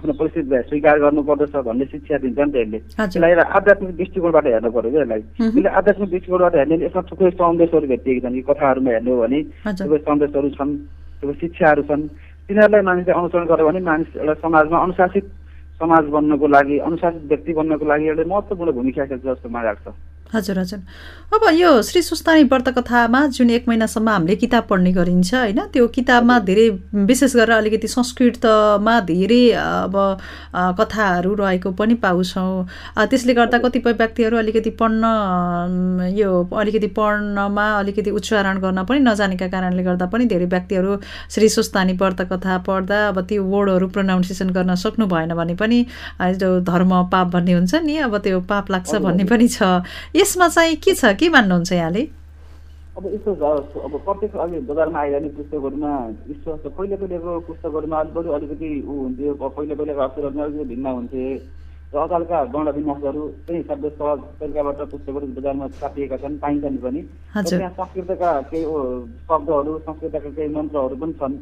आफ्नो 0.00 0.12
परिस्थितिलाई 0.16 0.62
स्वीकार 0.70 0.96
गर्नुपर्दछ 1.04 1.54
भन्ने 1.68 1.84
शिक्षा 1.92 2.16
दिन्छ 2.24 2.38
नि 2.40 2.52
त्यसले 2.52 2.78
हजुर। 2.80 3.04
यसलाई 3.04 3.30
एउटा 3.30 3.44
आध्यात्मिक 3.60 3.92
दृष्टिकोणबाट 4.00 4.46
हेर्नु 4.46 4.70
पर्यो 4.72 4.90
कि 4.90 4.98
यसलाई। 5.04 5.20
त्यसले 5.36 5.68
आध्यात्मिक 5.68 6.08
दृष्टिकोणबाट 6.10 6.54
हेर्ने 6.56 6.76
यसमा 6.86 7.02
थुप्रै 7.10 7.30
सन्देशहरू 7.36 7.86
भेटिएका 7.92 8.20
छन् 8.24 8.36
यी 8.40 8.42
कथाहरूमा 8.48 8.90
हेर्ने 8.90 9.10
हो 9.10 9.20
भने। 9.20 9.38
थुप्रै 9.68 10.00
सन्देशहरू 10.08 10.48
छन् 10.56 10.72
थुप्रै 11.20 11.36
शिक्षाहरू 11.44 11.82
छन्। 11.90 12.02
तिनीहरूलाई 12.50 12.82
मानिसले 12.82 13.12
अनुसरण 13.14 13.44
गर्यो 13.46 13.66
भने 13.66 13.80
मानिस 13.86 14.16
एउटा 14.18 14.34
समाजमा 14.42 14.78
अनुशासित 14.82 15.26
समाज 15.80 16.04
बन्नको 16.10 16.46
लागि 16.50 16.78
अनुशासित 16.82 17.22
व्यक्ति 17.30 17.52
बन्नको 17.54 17.84
लागि 17.86 18.06
एउटा 18.10 18.24
महत्त्वपूर्ण 18.26 18.72
भूमिका 18.74 19.04
खेल्छ 19.06 19.24
जस्तो 19.24 19.48
मलाई 19.48 19.64
लाग्छ। 19.64 19.86
हजुर 20.34 20.58
हजुर। 20.58 20.80
अब 21.34 21.44
यो 21.54 21.70
श्री 21.82 22.00
सुस्तानी 22.02 22.42
व्रत 22.44 22.68
कथामा 22.76 23.26
जुन 23.28 23.50
एक 23.50 23.68
महिनासम्म 23.68 24.08
हामीले 24.08 24.36
किताब 24.36 24.64
पढ्ने 24.70 24.92
गरिन्छ 24.92 25.34
होइन 25.34 25.60
त्यो 25.72 25.86
किताबमा 25.88 26.38
धेरै 26.46 26.68
विशेष 27.06 27.36
गरेर 27.36 27.56
अलिकति 27.56 27.88
संस्कृतमा 27.88 28.98
धेरै 29.10 29.42
अब 29.54 29.94
कथाहरू 30.80 31.34
रहेको 31.34 31.70
पनि 31.72 31.94
पाउँछौँ। 32.02 32.66
त्यसले 33.00 33.34
गर्दा 33.34 33.58
कतिपय 33.58 33.92
व्यक्तिहरू 33.92 34.36
अलिकति 34.38 34.70
पढ्न 34.80 35.04
यो 36.16 36.30
अलिकति 36.54 36.86
पढ्नमा 36.98 37.66
अलिकति 37.78 38.10
उच्चारण 38.10 38.58
गर्न 38.60 38.84
पनि 38.84 38.98
नजानेका 39.00 39.48
कारणले 39.48 39.82
गर्दा 39.82 40.06
पनि 40.06 40.24
धेरै 40.26 40.46
व्यक्तिहरू 40.46 40.96
श्री 41.30 41.48
सुस्तानी 41.48 41.92
व्रत 42.02 42.20
कथा 42.32 42.58
पढ्दा 42.66 43.06
अब 43.08 43.20
त्यो 43.28 43.44
वर्डहरू 43.46 43.88
प्रोनाउन्सिएसन 43.88 44.50
गर्न 44.50 44.74
सक्नु 44.82 45.06
भएन 45.06 45.34
भने 45.34 45.54
पनि 45.54 45.78
धर्म 46.70 46.92
पाप 47.12 47.26
भन्ने 47.32 47.52
हुन्छ 47.52 47.74
नि 47.86 47.96
अब 48.08 48.18
त्यो 48.18 48.40
पाप 48.50 48.70
लाग्छ 48.70 48.94
भन्ने 48.96 49.24
पनि 49.24 49.48
छ। 49.48 49.62
यसमा 50.20 50.48
चाहिँ 50.48 50.76
के 50.76 50.94
छ? 50.94 51.14
के 51.16 51.28
मान्नुहुन्छ 51.28 51.72
यहाँले? 51.72 52.02
अब 52.96 53.06
यस्तो 53.14 53.34
छ 53.34 53.42
अब 53.86 53.92
प्रत्येक 54.04 54.36
अहिले 54.36 54.60
बजारमा 54.68 54.98
आइरहने 55.00 55.28
पुस्तकहरूमा 55.38 55.92
विश्वास 56.28 56.58
छ 56.60 56.66
पहिले 56.76 56.96
पहिलेको 57.00 57.38
पुस्तकहरूमा 57.48 57.96
अलिक 58.00 58.14
बरु 58.14 58.30
अलिकति 58.36 58.70
ऊ 58.82 58.92
हुन्थ्यो 59.00 59.34
पहिले 59.40 59.74
पहिलेको 59.74 60.00
अक्षरहरूमा 60.00 60.44
अलिकति 60.44 60.64
भिन्न 60.74 60.86
हुन्थे। 60.86 61.24
र 61.90 61.98
अकालका 61.98 62.38
गण 62.54 62.66
विन्यासहरू 62.70 63.22
त्यही 63.46 63.58
हिसाबले 63.60 63.88
सहज 63.90 64.18
तरिकाबाट 64.40 64.80
पुस्तकहरू 64.90 65.26
बजारमा 65.38 65.66
छापिएका 65.80 66.16
छन् 66.22 66.36
पाइन्छन् 66.38 66.76
पनि। 66.84 67.00
त्यहाँ 67.34 67.70
संस्कृतका 67.78 68.30
केही 68.50 68.64
शब्दहरू 69.30 69.72
संस्कृतका 69.86 70.30
केही 70.36 70.48
मन्त्रहरू 70.54 70.96
पनि 71.02 71.12
छन्। 71.18 71.34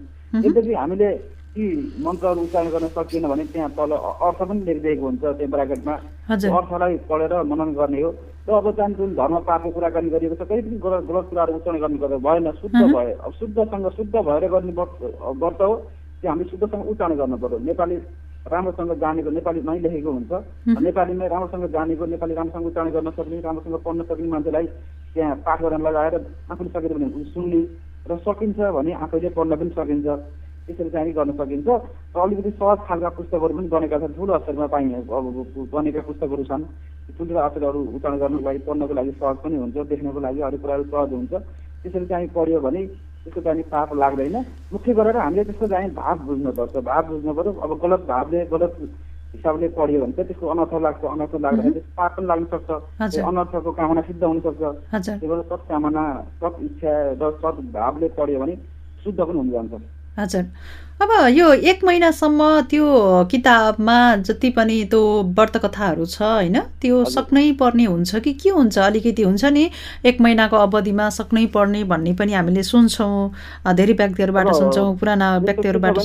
यद्यपि 0.45 0.75
हामीले 0.75 1.11
ती 1.55 1.65
मन्त्रहरू 2.05 2.41
उच्चारण 2.43 2.69
गर्न 2.71 2.87
सकिएन 2.97 3.25
भने 3.29 3.45
त्यहाँ 3.53 3.71
तल 3.77 3.93
अर्थ 3.97 4.41
पनि 4.49 4.61
लेखिदिएको 4.65 5.05
हुन्छ 5.07 5.23
त्यो 5.39 5.47
ब्राकेटमा। 5.49 5.95
अर्थलाई 6.29 6.97
पढेर 7.09 7.33
मनन 7.51 7.71
गर्ने 7.75 8.01
हो। 8.03 8.11
र 8.49 8.53
अब 8.55 8.67
चाहिँ 8.77 8.95
जुन 8.97 9.15
धर्म 9.15 9.37
पापको 9.45 9.71
कुराकानी 9.71 10.09
गरिएको 10.11 10.37
छ 10.41 10.49
कहीँ 10.49 10.63
पनि 10.63 10.77
गलत 10.81 11.03
गलत 11.09 11.25
कुराहरू 11.31 11.53
उच्चारण 11.57 11.79
गर्नु 11.81 11.99
पर्दैन 11.99 12.21
भएन 12.25 12.51
शुद्ध 12.61 12.81
भए 12.95 13.13
अब 13.21 13.33
शुद्धसँग 13.41 13.89
शुद्ध 13.97 14.15
भएर 14.15 14.45
गर्ने 14.49 14.73
व्रत 14.73 14.93
व्रत 15.41 15.61
हो 15.61 15.75
त्यो 16.21 16.29
हामीले 16.31 16.49
शुद्धसँग 16.51 16.89
उच्चारण 16.89 17.17
गर्नु 17.17 17.37
पर्यो। 17.43 17.59
नेपाली 17.69 17.97
राम्रोसँग 18.49 18.93
जानेको 19.01 19.31
नेपालीमै 19.31 19.79
लेखेको 19.85 20.11
हुन्छ। 20.13 20.33
नेपालीमै 20.81 21.29
राम्रोसँग 21.29 21.65
जानेको 21.69 22.05
नेपाली 22.07 22.35
राम्रोसँग 22.35 22.67
उच्चारण 22.67 22.91
गर्न 22.97 23.11
सक्ने 23.19 23.41
राम्रोसँग 23.41 23.77
पढ्न 23.85 24.03
सक्ने 24.09 24.29
मान्छेलाई 24.29 24.67
त्यहाँ 25.15 25.37
पाठ 25.45 25.59
गर्न 25.63 25.83
लगाएर 25.87 26.15
आफूले 26.49 26.71
सकेर 26.73 26.93
भने 26.97 27.25
सुन्ने 27.35 27.61
र 28.09 28.17
सकिन्छ 28.25 28.59
भने 28.77 28.93
आफैले 29.05 29.29
पढ्न 29.37 29.57
पनि 29.61 29.71
सकिन्छ। 29.77 30.09
त्यसरी 30.69 30.91
चाहिँ 30.91 31.13
गर्न 31.19 31.33
सकिन्छ। 31.41 31.69
र 32.15 32.19
अलिकति 32.21 32.51
सहज 32.61 32.79
खालका 32.89 33.09
पुस्तकहरू 33.19 33.53
पनि 33.57 33.69
बनेका 33.75 33.99
छन्। 33.99 34.15
ठुलो 34.17 34.33
अक्षरमा 34.39 34.67
पाइने 34.69 34.95
अब 35.01 35.27
बनेका 35.73 36.01
पुस्तकहरू 36.09 36.45
छन्। 36.45 36.63
ठुल्ठुलो 37.17 37.41
अक्षरहरू 37.41 37.81
उच्चारण 37.97 38.17
गर्नको 38.21 38.45
लागि 38.45 38.61
पढ्नको 38.69 38.95
लागि 39.01 39.13
सहज 39.21 39.37
पनि 39.45 39.57
हुन्छ 39.57 39.77
देख्नको 39.89 40.21
लागि 40.21 40.41
अरू 40.49 40.57
कुराहरू 40.63 40.85
सहज 40.93 41.13
हुन्छ। 41.13 41.33
त्यसरी 41.83 42.07
चाहिँ 42.07 42.29
पढ्यो 42.37 42.61
भने 42.61 42.81
त्यसको 43.25 43.41
चाहिँ 43.41 43.63
पाप 43.73 43.89
लाग्दैन। 43.97 44.37
मुख्य 44.73 44.93
गरेर 44.99 45.17
हामीले 45.17 45.45
त्यसको 45.49 45.67
चाहिँ 45.73 45.91
भाव 45.95 46.17
बुझ्नुपर्छ। 46.27 46.77
भाव 46.85 47.03
बुझ्नु 47.09 47.33
पऱ्यो 47.39 47.53
अब 47.65 47.71
गलत 47.83 48.01
भावले 48.09 48.45
गलत 48.53 48.75
हिसाबले 49.35 49.69
पढ्यो 49.77 50.01
भने 50.01 50.13
चाहिँ 50.13 50.29
त्यसको 50.29 50.47
अनर्थ 50.53 50.75
लाग्छ। 50.85 51.05
अनर्थ 51.05 51.35
लाग्दाखेरि 51.45 51.73
त्यसको 51.75 51.93
पाप 51.97 52.13
पनि 52.17 52.27
लाग्न 52.27 52.45
सक्छ। 52.53 52.71
अनर्थको 53.29 53.71
कामना 53.79 54.03
सिद्ध 54.09 54.23
हुनसक्छ 54.25 54.63
त्यही 54.63 55.29
भएर 55.29 55.43
सत्कामना 55.51 56.05
सत् 56.41 56.63
इच्छा 56.69 56.93
र 57.21 57.31
सद्भावले 57.43 58.09
पढ्यो 58.19 58.39
भने 58.41 58.55
शुद्ध 59.05 59.21
पनि 59.21 59.39
हुन 59.39 59.51
जान्छ। 59.51 59.73
हजुर। 60.19 60.45
अब 61.01 61.11
यो 61.31 61.53
एक 61.71 61.85
महिनासम्म 61.85 62.43
त्यो 62.71 62.87
किताबमा 63.31 63.99
जति 64.27 64.49
पनि 64.51 64.79
त्यो 64.91 65.03
व्रत 65.31 65.57
कथाहरू 65.65 66.07
छ 66.07 66.23
होइन 66.23 66.59
त्यो 66.83 67.05
सक्नै 67.15 67.45
पर्ने 67.61 67.85
हुन्छ 67.85 68.17
कि 68.25 68.33
के 68.35 68.51
हुन्छ? 68.51 68.79
अलिकति 68.79 69.23
हुन्छ 69.23 69.45
नि 69.55 69.71
एक 70.05 70.21
महिनाको 70.21 70.57
अवधिमा 70.59 71.09
सक्नै 71.19 71.47
पर्ने 71.55 71.85
भन्ने 71.87 72.13
पनि 72.19 72.33
हामीले 72.35 72.63
सुन्छौँ। 72.73 73.31
धेरै 73.79 73.95
व्यक्तिहरूबाट 74.03 74.53
सुन्छौँ 74.59 74.97
पुराना 74.99 75.29
व्यक्तिहरूबाट 75.47 76.03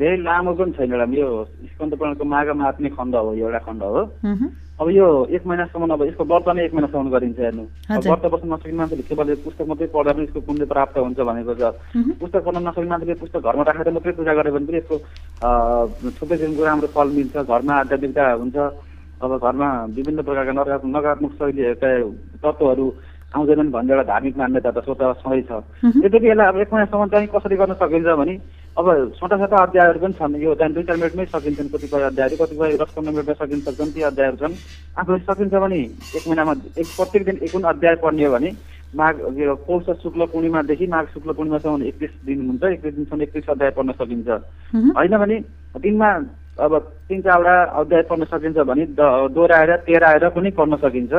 धेरै 0.00 0.16
लामो 0.24 0.52
पनि 0.56 0.72
छैन 0.80 0.92
एउटा 0.92 1.12
यो 1.20 1.28
स्कन्द 1.68 1.94
पुराणको 2.00 2.24
माघ 2.24 2.48
मात्ने 2.56 2.88
खण्ड 2.96 3.14
हो 3.14 3.34
यो 3.34 3.46
एउटा 3.46 3.58
खण्ड 3.68 3.82
हो। 3.82 4.08
अब 4.80 4.88
यो 4.90 5.06
एक 5.30 5.46
महिनासम्म 5.46 5.92
अब 5.94 6.02
यसको 6.02 6.24
व्रत 6.24 6.48
नै 6.56 6.64
एक 6.64 6.72
महिनासम्म 6.74 7.10
गरिन्छ 7.10 7.38
हेर्नु। 7.38 7.64
व्रत 8.02 8.24
बस्न 8.32 8.48
नसक्ने 8.52 8.72
मान्छेले 8.72 9.02
केवल 9.08 9.34
पुस्तक 9.44 9.66
मात्रै 9.68 9.86
पढ्दा 9.94 10.12
पनि 10.12 10.24
यसको 10.24 10.40
पुण्य 10.48 10.64
प्राप्त 10.72 10.98
हुन्छ 10.98 11.20
भनेको 11.20 11.54
छ। 11.54 11.62
पुस्तक 12.18 12.40
पढ्न 12.46 12.66
नसक्ने 12.66 12.88
मान्छेले 12.90 13.14
पुस्तक 13.22 13.40
घरमा 13.46 13.62
राखेर 13.68 13.90
मात्रै 13.92 14.12
पूजा 14.22 14.34
गर्यो 14.38 14.54
भने 14.54 14.66
पनि 14.70 14.78
यसको 14.78 14.96
थुप्रै 16.14 16.36
किसिमको 16.38 16.62
राम्रो 16.64 16.88
फल 16.94 17.08
मिल्छ 17.18 17.36
घरमा 17.42 17.74
आध्यात्मिकता 17.82 18.22
हुन्छ। 18.38 18.56
अब 19.22 19.30
घरमा 19.38 19.68
विभिन्न 19.96 20.22
प्रकारका 20.22 20.52
नकारात्मक 20.52 20.94
नकारात्मक 20.96 21.32
शैलीका 21.38 21.90
तत्त्वहरू 22.42 22.86
आउँदैनन् 23.34 23.70
भन्ने 23.74 23.92
एउटा 23.92 24.04
धार्मिक 24.10 24.36
मान्यता 24.38 24.70
त 24.70 24.78
स्वतः 24.86 25.12
सधैँ 25.22 25.42
छ 25.48 25.50
यद्यपि 26.04 26.26
यसलाई 26.30 26.46
अब 26.46 26.56
एक 26.62 26.72
महिनासम्म 26.72 27.06
चाहिँ 27.12 27.28
कसरी 27.34 27.56
गर्न 27.56 27.74
सकिन्छ 27.82 28.14
भने 28.18 28.34
अब 28.76 28.86
छोटा 29.18 29.36
छोटा 29.38 29.56
अध्यायहरू 29.62 29.98
पनि 30.02 30.14
छन्। 30.18 30.36
यो 30.42 30.54
चाहिँ 30.58 30.74
दुई 30.74 30.84
चार 30.84 30.96
मिनटमै 30.96 31.24
सकिन्छन्। 31.32 31.68
कतिपय 31.74 32.02
अध्यायहरू 32.02 32.36
कतिपय 32.42 32.76
दस 32.82 32.90
पन्ध्र 32.96 33.12
मिनटमा 33.12 33.34
सकिन 33.40 33.60
सक्छन् 33.66 33.94
ती 33.94 34.00
अध्यायहरू 34.10 34.36
छन्। 34.42 34.54
आफूले 34.98 35.18
सकिन्छ 35.22 35.54
भने 35.54 35.80
एक 36.16 36.24
महिनामा 36.28 36.52
एक 36.76 36.88
प्रत्येक 36.98 37.24
दिन 37.24 37.36
एक 37.46 37.54
अध्याय 37.56 37.94
पढ्ने 38.04 38.24
हो 38.24 38.32
भने 38.32 38.50
माघ 38.92 39.14
यो 39.38 39.54
पौष 39.66 39.86
शुक्ल 40.02 40.24
पूर्णिमादेखि 40.32 40.86
माघ 40.86 41.04
शुक्ल 41.12 41.32
पूर्णिमासम्म 41.32 41.82
एकतिस 41.82 42.10
दिन 42.26 42.46
हुन्छ 42.46 42.62
एकतिस 42.64 42.94
दिनसम्म 42.94 43.22
एकतिस 43.22 43.48
अध्याय 43.50 43.70
पढ्न 43.76 43.92
सकिन्छ। 43.92 44.28
होइन 44.96 45.16
भने 45.16 45.36
दिनमा 45.80 46.10
अब 46.60 46.78
तिन 47.08 47.20
चारवटा 47.20 47.54
अध्याय 47.80 48.02
पढ्न 48.10 48.24
सकिन्छ 48.28 48.58
भने 48.68 48.84
दोहोऱ्याएर 48.98 49.76
तेह्राएर 49.88 50.28
पनि 50.36 50.50
पढ्न 50.52 50.76
सकिन्छ। 50.84 51.12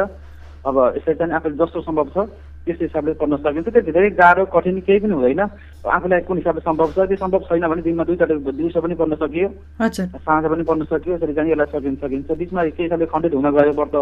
अब 0.63 0.77
यसरी 0.97 1.13
चाहिँ 1.13 1.33
आफूले 1.33 1.55
जस्तो 1.57 1.81
सम्भव 1.81 2.09
छ 2.13 2.29
त्यस 2.63 2.77
हिसाबले 2.81 3.13
पढ्न 3.19 3.35
सकिन्छ। 3.41 3.67
त्यो 3.67 3.81
धेरै 3.81 4.09
गाह्रो 4.21 4.45
कठिन 4.53 4.79
केही 4.85 4.99
पनि 5.03 5.13
हुँदैन। 5.13 5.41
आफूलाई 5.83 6.21
कुन 6.29 6.37
हिसाबले 6.37 6.61
सम्भव 6.61 6.91
छ 6.93 7.09
त्यो 7.09 7.17
सम्भव 7.19 7.41
छैन 7.49 7.67
भने 7.67 7.81
दिनमा 7.81 8.03
दुईचोटि 8.05 8.35
दिउँसो 8.53 8.81
पनि 8.81 8.95
पढ्न 8.95 9.15
सकियो 9.19 9.47
साँझ 9.81 10.45
पनि 10.45 10.63
पढ्न 10.63 10.83
सकियो 10.93 11.15
यसरी 11.15 11.33
चाहिँ 11.33 11.51
यसलाई 11.51 11.67
सकिन 11.73 11.95
सकिन्छ। 11.99 12.31
बिचमा 12.31 12.61
केही 12.63 12.83
हिसाबले 12.83 13.05
खण्डित 13.11 13.33
हुन 13.33 13.49
गयो 13.51 13.73
व्रत। 13.73 13.95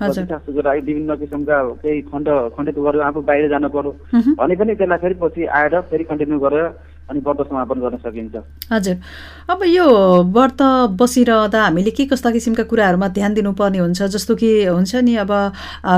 विभिन्न 0.00 1.14
किसिमका 1.14 1.62
केही 1.82 2.00
खण्ड 2.12 2.28
खण्डित 2.56 2.78
गर्यो 2.78 3.00
आफू 3.02 3.20
बाहिर 3.20 3.48
जानु 3.48 3.68
पर्यो। 3.68 3.92
भने 4.38 4.54
पनि 4.56 4.74
त्यसलाई 4.74 4.98
फेरि 4.98 5.14
पछि 5.22 5.46
आएर 5.46 5.80
फेरि 5.90 6.04
कन्टिन्यू 6.04 6.38
गरेर 6.38 6.66
अनि 7.10 7.20
व्रत 7.24 7.46
समापन 7.48 7.80
गर्न 7.80 7.96
सकिन्छ। 7.96 8.36
हजुर। 8.72 8.96
अब 9.50 9.62
यो 9.66 9.84
व्रत 10.28 10.60
बसिरहँदा 11.00 11.62
हामीले 11.64 11.90
के 11.90 12.04
कस्ता 12.06 12.30
किसिमका 12.30 12.62
कुराहरूमा 12.68 13.08
ध्यान 13.08 13.34
दिनुपर्ने 13.34 13.78
हुन्छ 13.78 14.02
जस्तो 14.14 14.34
कि 14.36 14.50
हुन्छ 14.66 14.94
नि 15.08 15.14
अब 15.24 15.32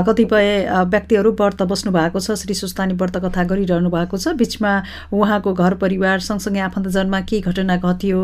कतिपय 0.07 0.47
व्यक्तिहरू 0.87 1.31
व्रत 1.35 1.61
बस्नु 1.67 1.91
भएको 1.91 2.19
छ 2.19 2.31
श्री 2.39 2.53
सुस्तानी 2.55 2.93
व्रत 2.95 3.17
कथा 3.25 3.43
गरिरहनु 3.43 3.89
भएको 3.91 4.17
छ 4.17 4.35
बिचमा 4.39 4.71
उहाँको 5.11 5.53
घर 5.53 5.73
परिवार 5.83 6.19
सँगसँगै 6.23 6.59
आफन्तजनमा 6.71 7.19
के 7.27 7.39
घटना 7.43 7.75
घट्यो 7.75 8.21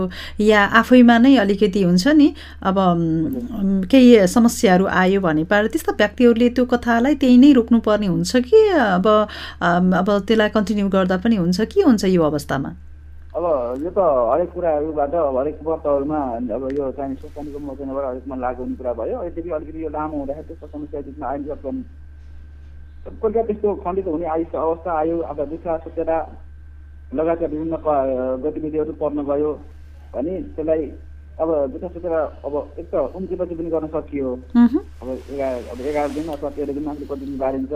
या 0.47 0.63
आफैमा 0.79 1.17
नै 1.17 1.35
अलिकति 1.43 1.83
हुन्छ 1.83 2.07
नि 2.15 2.33
अब 2.63 2.79
केही 3.91 4.27
समस्याहरू 4.27 4.85
आयो 5.03 5.21
भने 5.21 5.43
पार 5.43 5.67
त्यस्ता 5.75 5.91
व्यक्तिहरूले 5.99 6.49
त्यो 6.55 6.65
कथालाई 6.71 7.15
त्यही 7.19 7.37
नै 7.37 7.51
रोक्नुपर्ने 7.59 8.07
हुन्छ 8.07 8.47
कि 8.47 8.65
अब 8.79 9.07
अब 9.59 10.17
त्यसलाई 10.23 10.49
कन्टिन्यू 10.55 10.87
गर्दा 10.89 11.17
पनि 11.19 11.35
हुन्छ 11.35 11.61
के 11.67 11.81
हुन्छ 11.83 12.05
यो 12.05 12.23
अवस्थामा? 12.23 12.76
अब 13.37 13.45
यो 13.83 13.89
त 13.93 13.99
हरेक 14.33 14.49
कुराहरूबाट 14.53 15.13
हरेक 15.37 15.57
व्रतहरूमा 15.65 16.19
अब 16.57 16.63
यो 16.77 16.85
चाहिँ 16.97 17.15
सोचानीको 17.21 17.59
मोचनाबाट 17.59 18.05
हरेकमा 18.05 18.35
लागु 18.43 18.63
हुने 18.63 18.75
कुरा 18.75 18.93
भयो। 18.99 19.17
यद्यपि 19.23 19.49
अलिकति 19.57 19.83
यो 19.83 19.89
लामो 19.93 20.17
हुँदाखेरि 20.17 20.47
त्यस्तो 20.47 20.67
समस्या 20.67 21.01
बिचमा 21.07 21.27
आइन्छ 21.29 21.49
पनि 21.65 21.81
कहिलेका 23.05 23.41
त्यस्तो 23.47 23.75
खण्डित 23.83 24.07
हुने 24.07 24.25
आइ 24.35 24.43
अवस्था 24.57 24.91
आयो। 24.99 25.17
अब 25.31 25.37
दुःख 25.53 25.67
सोचेर 25.85 26.09
लगायतका 27.11 27.47
विभिन्न 27.53 27.75
गतिविधिहरू 28.43 28.93
पर्न 29.01 29.23
गयो 29.29 29.51
भने 30.13 30.33
त्यसलाई 30.57 30.83
अब 31.37 31.49
दुःख 31.73 31.83
सोचेर 31.93 32.13
अब 32.17 32.53
एक 32.79 32.89
त 32.89 33.05
उम्केपछि 33.15 33.55
पनि 33.55 33.69
गर्न 33.69 33.87
सकियो। 33.95 34.33
अब 35.01 35.07
एघार 35.29 35.55
अब 35.71 35.81
एघार 35.87 36.09
दिन 36.17 36.27
अथवा 36.35 36.49
तेह्र 36.57 36.73
दिन 36.73 36.87
आफूले 36.89 37.05
कति 37.05 37.25
दिन 37.25 37.37
बारिन्छ। 37.37 37.73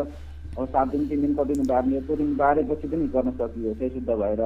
अब 0.58 0.66
सात 0.68 0.88
दिन 0.92 1.08
तिन 1.08 1.22
दिन 1.22 1.34
कति 1.36 1.54
दिन 1.54 1.66
बार्ने 1.68 2.02
त्यो 2.02 2.16
दिन 2.18 2.36
बारेपछि 2.36 2.88
पनि 2.88 3.08
गर्न 3.16 3.32
सकियो। 3.40 3.74
त्यही 3.74 3.90
शुद्ध 3.94 4.10
भएर। 4.10 4.42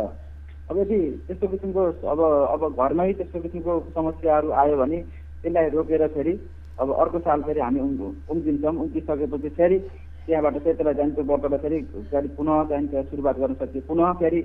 अब 0.71 0.77
यदि 0.77 0.99
त्यस्तो 1.27 1.47
किसिमको 1.47 1.81
अब 2.13 2.19
अब 2.53 2.61
घरमै 2.73 3.13
त्यस्तो 3.13 3.39
किसिमको 3.39 3.73
समस्याहरू 3.95 4.49
आयो 4.61 4.77
भने 4.77 4.97
त्यसलाई 5.41 5.69
रोकेर 5.69 6.07
फेरि 6.15 6.33
अब 6.79 6.91
अर्को 6.91 7.19
साल 7.19 7.41
फेरि 7.41 7.59
हामी 7.59 7.79
उम्- 7.79 8.15
उम्किन्छौँ 8.31 8.73
उम्किसकेपछि 8.73 9.49
फेरि 9.49 9.77
त्यहाँबाट 10.25 10.53
चाहिँ 10.53 10.75
त्यसलाई 10.77 10.93
चाहिँ 10.93 11.11
त्यो 11.15 11.23
व्रतलाई 11.23 11.59
फेरि 11.63 11.79
फेरि 12.11 12.27
पुनः 12.37 12.63
चाहिँ 12.69 12.87
त्यहाँ 12.87 13.05
सुरुवात 13.05 13.37
गर्न 13.39 13.53
सकियो। 13.61 13.81
पुनः 13.87 14.13
फेरि 14.19 14.41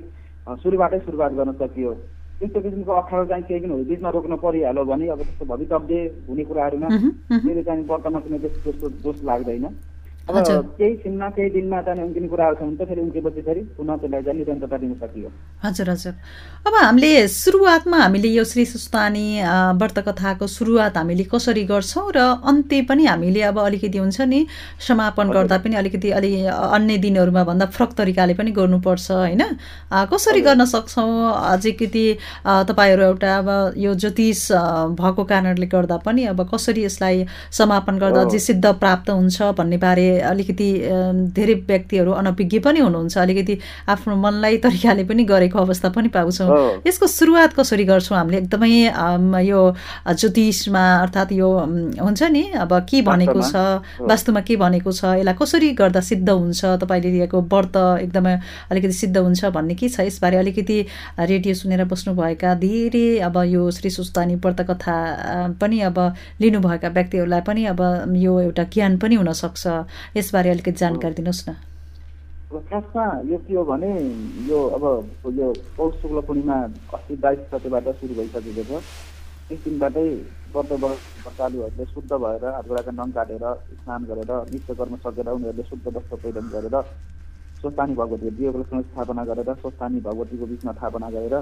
सुरुबाटै 0.63 0.99
सुरुवात 0.99 1.33
गर्न 1.33 1.53
सकियो। 1.53 1.93
त्यस्तो 2.41 2.61
किसिमको 2.61 2.93
अप्ठ्यारो 2.93 3.25
चाहिँ 3.27 3.45
केही 3.49 3.61
पनि 3.61 3.85
बिचमा 3.85 4.11
रोक्न 4.11 4.37
परिहाल्यो 4.45 4.85
भने 4.85 5.07
अब 5.09 5.21
त्यस्तो 5.23 5.45
भवितव्य 5.45 5.99
हुने 6.29 6.45
कुराहरूमा। 6.45 6.89
त्यसले 7.45 7.63
चाहिँ 7.63 7.85
व्रतमा 7.85 8.19
कुनै 8.21 8.39
त्यस्तो 8.39 8.89
दोष 9.05 9.17
लाग्दैन। 9.25 9.65
अब 10.29 10.37
हजुर। 10.37 10.61
केही 10.79 10.95
छिनमा 11.03 11.29
केही 11.37 11.51
दिनमा 11.51 11.81
चाहिँ 11.83 12.03
उम्किने 12.05 12.29
कुराहरू 12.29 12.55
छ 12.57 12.63
भने 12.63 12.77
त 12.77 12.89
फेरि 12.89 13.01
उम्केपछि 13.01 13.41
फेरि 13.47 13.61
पुनः 13.77 13.97
त्यसलाई 14.01 14.23
चाहिँ 14.23 14.39
निरन्तरता 14.39 14.77
दिन 14.79 14.93
सकियो 15.03 15.29
हजुर 15.65 15.91
हजुर 15.91 16.13
अब 16.67 16.75
हामीले 16.77 17.11
सुरुवातमा 17.29 17.97
हामीले 18.03 18.29
यो 18.29 18.45
श्री 18.45 18.65
सुस्तानी 18.67 19.27
अ, 19.41 19.55
व्रत 19.81 19.99
कथाको 20.09 20.47
सुरुवात 20.47 20.97
हामीले 20.97 21.25
कसरी 21.35 21.65
गर्छौँ 21.73 22.07
र 22.17 22.19
अन्त्य 22.51 22.83
पनि 22.91 23.05
हामीले 23.07 23.43
अब 23.51 23.59
अलिकति 23.61 23.99
हुन्छ 23.99 24.21
नि 24.31 24.41
समापन। 24.87 25.31
गर्दा 25.31 25.59
पनि 25.65 25.77
अलिकति 25.77 26.11
अलि 26.19 26.31
अन्य 26.47 26.97
दिनहरूमा 27.05 27.43
भन्दा 27.51 27.67
फरक 27.75 27.93
तरिकाले 27.99 28.35
पनि 28.35 28.51
गर्नुपर्छ 28.61 29.11
होइन 29.11 29.43
कसरी। 30.13 30.41
गर्न 30.41 30.65
सक्छौँ 30.65 31.11
अलिकति 31.53 32.05
तपाईँहरू 32.69 33.03
एउटा 33.05 33.37
अब 33.39 33.49
यो 33.77 33.95
ज्योतिष 33.95 34.47
भएको 35.01 35.25
कारणले 35.33 35.67
गर्दा 35.75 35.97
पनि 36.07 36.25
अब 36.35 36.41
कसरी 36.55 36.85
यसलाई 36.85 37.27
समापन 37.59 37.99
गर्दा। 37.99 38.21
अझै 38.23 38.39
सिद्ध 38.39 38.65
प्राप्त 38.81 39.11
हुन्छ 39.11 39.43
भन्ने 39.59 39.77
बारे 39.81 40.10
अलिकति 40.21 40.69
धेरै 41.37 41.55
व्यक्तिहरू 41.69 42.13
अनभिज्ञ 42.13 42.59
पनि 42.67 42.81
हुनुहुन्छ। 42.81 43.19
अलिकति 43.19 43.59
आफ्नो 43.89 44.17
मनलाई 44.17 44.57
तरिकाले 44.65 45.05
पनि 45.05 45.25
गरेको 45.25 45.59
अवस्था 45.59 45.89
पनि 45.95 46.09
पाउँछौँ। 46.11 46.83
यसको 46.87 47.07
सुरुवात 47.07 47.53
कसरी 47.55 47.85
गर्छौँ 47.85 48.17
हामीले? 48.19 48.39
एकदमै 48.39 48.71
यो 49.47 49.61
ज्योतिषमा 50.11 50.85
अर्थात् 51.01 51.33
यो 51.33 51.49
हुन्छ 52.01 52.23
नि 52.23 52.43
अब 52.61 52.73
के 52.91 53.03
भनेको 53.03 53.41
छ। 53.41 53.55
वास्तुमा 54.03 54.41
के 54.41 54.57
भनेको 54.57 54.93
छ 54.93 55.05
यसलाई 55.21 55.35
कसरी 55.41 55.71
गर्दा 55.79 56.01
सिद्ध 56.01 56.29
हुन्छ 56.29 56.65
तपाईँले 56.83 57.11
दिएको 57.11 57.41
व्रत 57.41 57.77
एकदमै 57.77 58.35
अलिकति 58.71 58.93
सिद्ध 58.93 59.17
हुन्छ 59.17 59.45
भन्ने 59.55 59.75
के 59.75 59.89
छ? 59.89 60.01
यसबारे 60.01 60.37
अलिकति 60.37 60.79
रेडियो 61.21 61.55
सुनेर 61.55 61.85
बस्नुभएका 61.85 62.55
धेरै 62.61 63.19
अब 63.21 63.37
यो 63.47 63.71
श्री 63.71 63.91
सुस्तानी 63.91 64.35
व्रत 64.41 64.61
कथा 64.71 64.97
पनि 65.61 65.81
अब 65.89 65.99
लिनुभएका 66.41 66.89
व्यक्तिहरूलाई 66.89 67.41
पनि 67.47 67.65
अब 67.73 67.81
यो 68.17 68.41
एउटा 68.41 68.65
ज्ञान 68.73 68.97
पनि 68.99 69.15
हुनसक्छ। 69.15 69.67
यसबारे 70.17 70.51
अलिकति 70.51 70.73
जानकारी 70.83 71.15
दिनुहोस् 71.15 71.49
न। 71.49 71.55
अब 72.51 72.57
खासमा 72.71 73.05
यो 73.31 73.39
के 73.47 73.55
हो 73.55 73.65
भने 73.65 73.91
यो 74.51 74.59
अब 74.77 74.85
यो 75.39 75.53
पौष 75.77 75.95
शुक्ल 76.03 76.21
पूर्णिमा 76.27 76.57
अस्ति 76.95 77.15
बाइस 77.23 77.39
गतेबाट 77.53 77.89
सुरु 78.01 78.15
भइसकेको 78.15 78.63
छ। 78.71 78.83
त्यस 79.49 79.61
दिनबाटै 79.65 80.09
व्रत 80.55 80.71
व्रतालुहरूले 80.83 81.85
शुद्ध 81.95 82.13
भएर 82.13 82.45
हातगोडाका 82.47 82.93
नङ 82.99 83.11
काटेर 83.15 83.45
स्नान 83.79 84.03
गरेर 84.11 84.33
नित्य 84.51 84.75
कर्म 84.75 84.95
सकेर 85.05 85.29
उनीहरूले 85.31 85.65
शुद्ध 85.71 85.87
वस्त्र 85.97 86.17
परिधान 86.23 86.47
गरेर 86.55 86.77
स्वस्थानी 87.61 87.95
भगवतीको 87.95 88.31
दियोको 88.37 88.83
स्थापना 88.83 89.25
गरेर 89.31 89.51
स्वस्थानी 89.63 90.01
भगवतीको 90.01 90.47
बिचमा 90.51 90.73
स्थापना 90.73 91.11
गरेर 91.11 91.35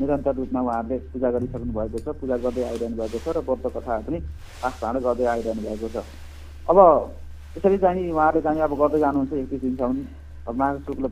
निरन्तर 0.00 0.34
रूपमा 0.34 0.60
उहाँहरूले 0.60 0.96
पूजा 1.12 1.30
गरिसक्नु 1.30 1.72
भएको 1.72 1.98
छ 2.04 2.16
पूजा 2.20 2.36
गर्दै 2.44 2.62
आइरहनु 2.68 2.96
भएको 3.00 3.18
छ 3.24 3.36
र 3.36 3.44
व्रत 3.48 3.64
कथाहरू 3.76 4.02
पनि 4.08 4.18
पाठपाठ 4.62 4.96
गर्दै 5.06 5.26
आइरहनु 5.32 5.62
भएको 5.68 5.88
छ। 5.92 5.96
अब 6.68 6.78
त्यसरी 7.52 7.78
चाहिँ 7.78 8.10
उहाँहरूले 8.10 8.42
चाहिँ 8.42 8.60
अब 8.62 8.72
गर्दै 8.80 8.98
जानुहुन्छ 8.98 9.32
एकतिस 9.32 9.60
दिनसम्म 9.60 9.96
अब 10.48 10.54
माघ 10.56 10.74
शुक्ल 10.86 11.04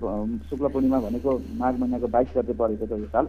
शुक्ल 0.50 0.68
पूर्णिमा 0.72 0.98
भनेको 1.00 1.30
माघ 1.60 1.74
महिनाको 1.80 2.06
बाइस 2.16 2.28
गते 2.36 2.52
परेको 2.60 2.86
छ 2.86 2.92
यो 3.00 3.08
साल। 3.12 3.26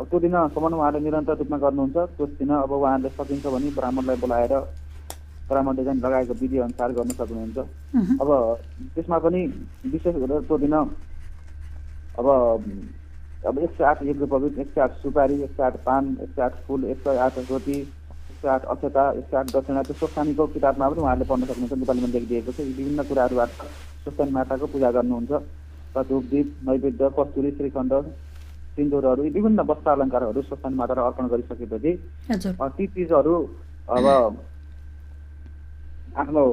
अब 0.00 0.04
त्यो 0.10 0.18
दिनसम्म 0.20 0.74
उहाँले 0.74 1.00
निरन्तर 1.00 1.36
रूपमा 1.38 1.58
गर्नुहुन्छ। 1.64 1.96
त्यस 2.16 2.30
दिन 2.38 2.50
अब 2.54 2.72
उहाँहरूले 2.72 3.10
सकिन्छ 3.18 3.46
भने 3.46 3.70
ब्राह्मणलाई 3.78 4.16
बोलाएर 4.22 4.54
ब्राह्मणले 5.50 5.84
चाहिँ 5.84 6.00
लगाएको 6.00 6.34
विधि 6.40 6.58
अनुसार 6.66 6.92
गर्न 6.96 7.10
सक्नुहुन्छ। 7.20 7.58
अब 8.22 8.30
त्यसमा 8.94 9.18
पनि 9.18 9.40
विशेष 9.92 10.14
गरेर 10.14 10.40
त्यो 10.48 10.58
दिन 10.58 10.74
अब 12.18 12.26
अब 13.44 13.58
एक 13.58 13.70
सय 13.76 13.84
आठ 13.84 14.02
यज्ञ 14.02 14.26
पवित्र 14.26 14.60
एक 14.60 14.70
सय 14.74 14.80
आठ 14.80 14.92
सुपारी 15.02 15.42
एक 15.42 15.50
सय 15.56 15.62
आठ 15.62 15.76
पान 15.84 16.16
एक 16.22 16.30
सय 16.36 16.42
आठ 16.42 16.54
फुल 16.66 16.84
एक 16.84 16.98
सय 17.04 17.16
आठ 17.18 17.38
रोटी 17.50 17.78
आठ 18.46 18.64
अक्षता 18.72 19.02
आठ 19.38 19.46
दक्षिणा 19.54 19.82
त्यो 19.82 19.94
सोस्तानीको 20.00 20.46
किताबमा 20.54 20.88
पनि 20.88 21.00
उहाँहरूले 21.00 21.26
पढ्न 21.30 21.44
सक्नुहुन्छ। 21.48 21.74
नेपालीमा 21.82 22.08
लेखिदिएको 22.14 22.50
छ। 22.52 22.58
विभिन्न 22.60 23.02
कुराहरूबाट 23.08 23.50
सोस्तानी 24.04 24.30
माताको 24.36 24.66
पूजा 24.72 24.90
गर्नुहुन्छ। 24.96 25.32
र 25.94 26.02
धुपदीप 26.08 26.48
नैवेद्य 26.66 27.08
कस्तुरी 27.18 27.50
श्रीखण्ड 27.56 27.92
सिन्दुरहरू 28.76 29.22
विभिन्न 29.22 29.60
वस्त्र 29.70 29.90
अलङ्कारहरू 29.90 30.40
सोस्तानी 30.50 30.74
मातालाई 30.74 31.04
अर्पण 31.06 31.26
गरिसकेपछि 31.32 31.92
ती 32.76 32.84
चिजहरू 32.94 33.34
अब 33.88 34.06
आफ्नो 36.22 36.44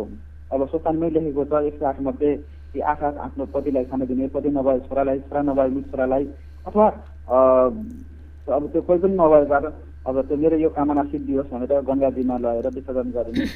अब 0.54 0.60
सोस्तानीमै 0.72 1.10
लेखेको 1.10 1.44
छ। 1.46 1.54
एक 1.68 1.76
सय 1.80 1.86
आठ 1.86 1.98
मध्ये 2.08 2.32
ती 2.74 2.80
आठ 2.92 3.02
आठ 3.04 3.16
आफ्नो 3.26 3.46
पतिलाई 3.54 3.86
खान 3.90 4.02
दिने 4.06 4.28
पति 4.34 4.50
नभए 4.50 4.80
छोरालाई 4.88 5.20
छोरा 5.26 5.42
नभए 5.42 5.82
छोरालाई 5.92 6.24
अथवा 6.68 6.88
अब 7.28 8.64
त्यो 8.72 8.82
कोही 8.82 9.00
पनि 9.00 9.16
नभएबाट 9.16 9.66
अब 10.06 10.16
त्यो 10.24 10.38
मेरो 10.38 10.58
यो 10.58 10.70
कामना 10.72 11.04
सिद्धि 11.06 11.34
होस् 11.34 11.52
भनेर 11.52 11.82
गङ्गाजीमा 11.84 12.38
लगेर 12.40 12.68
विसर्जन 12.74 13.10
गरिने 13.12 13.46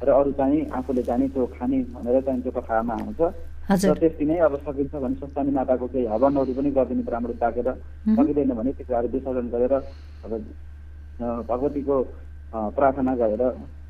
र 0.00 0.08
अरू 0.10 0.30
चाहिँ 0.34 0.60
आफूले 0.74 1.02
जाने 1.02 1.28
त्यो 1.30 1.46
खाने 1.54 1.78
भनेर 1.94 2.20
चाहिँ 2.20 2.40
त्यो 2.42 2.52
कथामा 2.52 2.94
आउँछ। 2.96 3.20
र 3.84 3.94
त्यस 3.94 4.14
दिनै 4.18 4.36
अब 4.40 4.54
सकिन्छ 4.58 4.94
भने 4.94 5.14
सस्तानी 5.16 5.50
माताको 5.52 5.86
केही 5.88 6.06
हवनहरू 6.06 6.52
पनि 6.52 6.70
गरिदिने 6.72 7.02
ब्राह्मण 7.02 7.32
ताकेर 7.40 7.68
सकिँदैन 8.10 8.52
भने 8.52 8.72
त्यो 8.74 8.84
कुराहरू 8.84 9.08
विसर्जन 9.08 9.46
गरेर 9.48 9.74
अब 10.24 10.32
भगवतीको 11.44 11.96
प्रार्थना 12.72 13.14
गरेर 13.16 13.42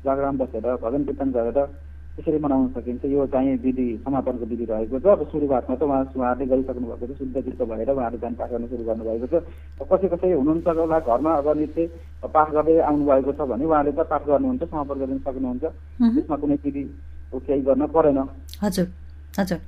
जागराम 0.05 0.37
बसेर 0.37 0.65
भजन 0.77 1.03
कीर्तन 1.03 1.29
गरेर 1.31 1.57
त्यसरी 2.15 2.37
मनाउन 2.39 2.67
सकिन्छ। 2.75 3.03
यो 3.11 3.25
चाहिँ 3.27 3.55
विधि 3.59 3.87
समापनको 4.05 4.45
विधि 4.47 4.65
रहेको 4.65 4.99
छ। 4.99 5.05
अब 5.05 5.21
सुरुवातमा 5.31 5.75
त 5.75 5.83
उहाँ 5.83 6.01
उहाँहरूले 6.15 6.45
गरिसक्नु 6.47 6.87
भएको 6.87 7.05
छ। 7.11 7.17
शुद्ध 7.19 7.35
चित्त 7.43 7.61
भएर 7.67 7.89
उहाँहरूले 7.91 8.19
चाहिँ 8.23 8.35
पाठ 8.39 8.49
गर्न 8.51 8.65
सुरु 8.71 8.83
गर्नुभएको 8.87 9.27
छ। 9.27 9.35
कसै 9.83 10.07
कसै 10.15 10.31
हुनुहुन्छ 10.31 10.67
होला 10.79 10.99
घरमा 11.03 11.31
अब 11.43 11.47
नित्य 11.59 11.83
पाठ 12.31 12.47
गर्दै 12.55 12.79
आउनुभएको 12.87 13.31
छ 13.35 13.39
भने 13.51 13.65
उहाँले 13.67 13.91
त 13.91 13.99
पाठ 14.07 14.23
गर्नुहुन्छ 14.31 14.63
समापन 14.63 14.95
गरिदिन 14.95 15.19
सक्नुहुन्छ। 15.27 15.63
त्यसमा 15.99 16.35
कुनै 16.39 16.55
विधि 16.63 16.83
केही 17.35 17.61
गर्न 17.67 17.83
परेन। 17.91 18.19
हजुर 18.63 18.87
हजुर। 19.35 19.59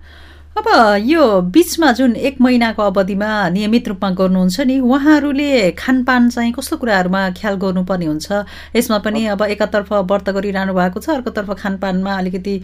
अब 0.58 0.68
यो 1.06 1.24
बिचमा 1.54 1.92
जुन 1.98 2.16
एक 2.28 2.40
महिनाको 2.42 2.82
अवधिमा 2.82 3.28
नियमित 3.50 3.88
रूपमा 3.88 4.10
गर्नुहुन्छ 4.18 4.60
नि 4.66 4.80
उहाँहरूले 4.80 5.72
खानपान 5.78 6.30
चाहिँ 6.30 6.52
कस्तो 6.54 6.78
कुराहरूमा 6.82 7.22
ख्याल 7.38 7.56
गर्नुपर्ने 7.62 8.06
हुन्छ? 8.06 8.32
यसमा 8.76 8.98
पनि 9.06 9.26
अब 9.38 9.42
एकातर्फ 9.54 9.94
व्रत 9.94 10.30
गरिरहनु 10.34 10.74
भएको 10.74 11.00
छ 11.00 11.10
अर्कोतर्फ 11.10 11.52
खानपानमा 11.62 12.18
अलिकति 12.18 12.56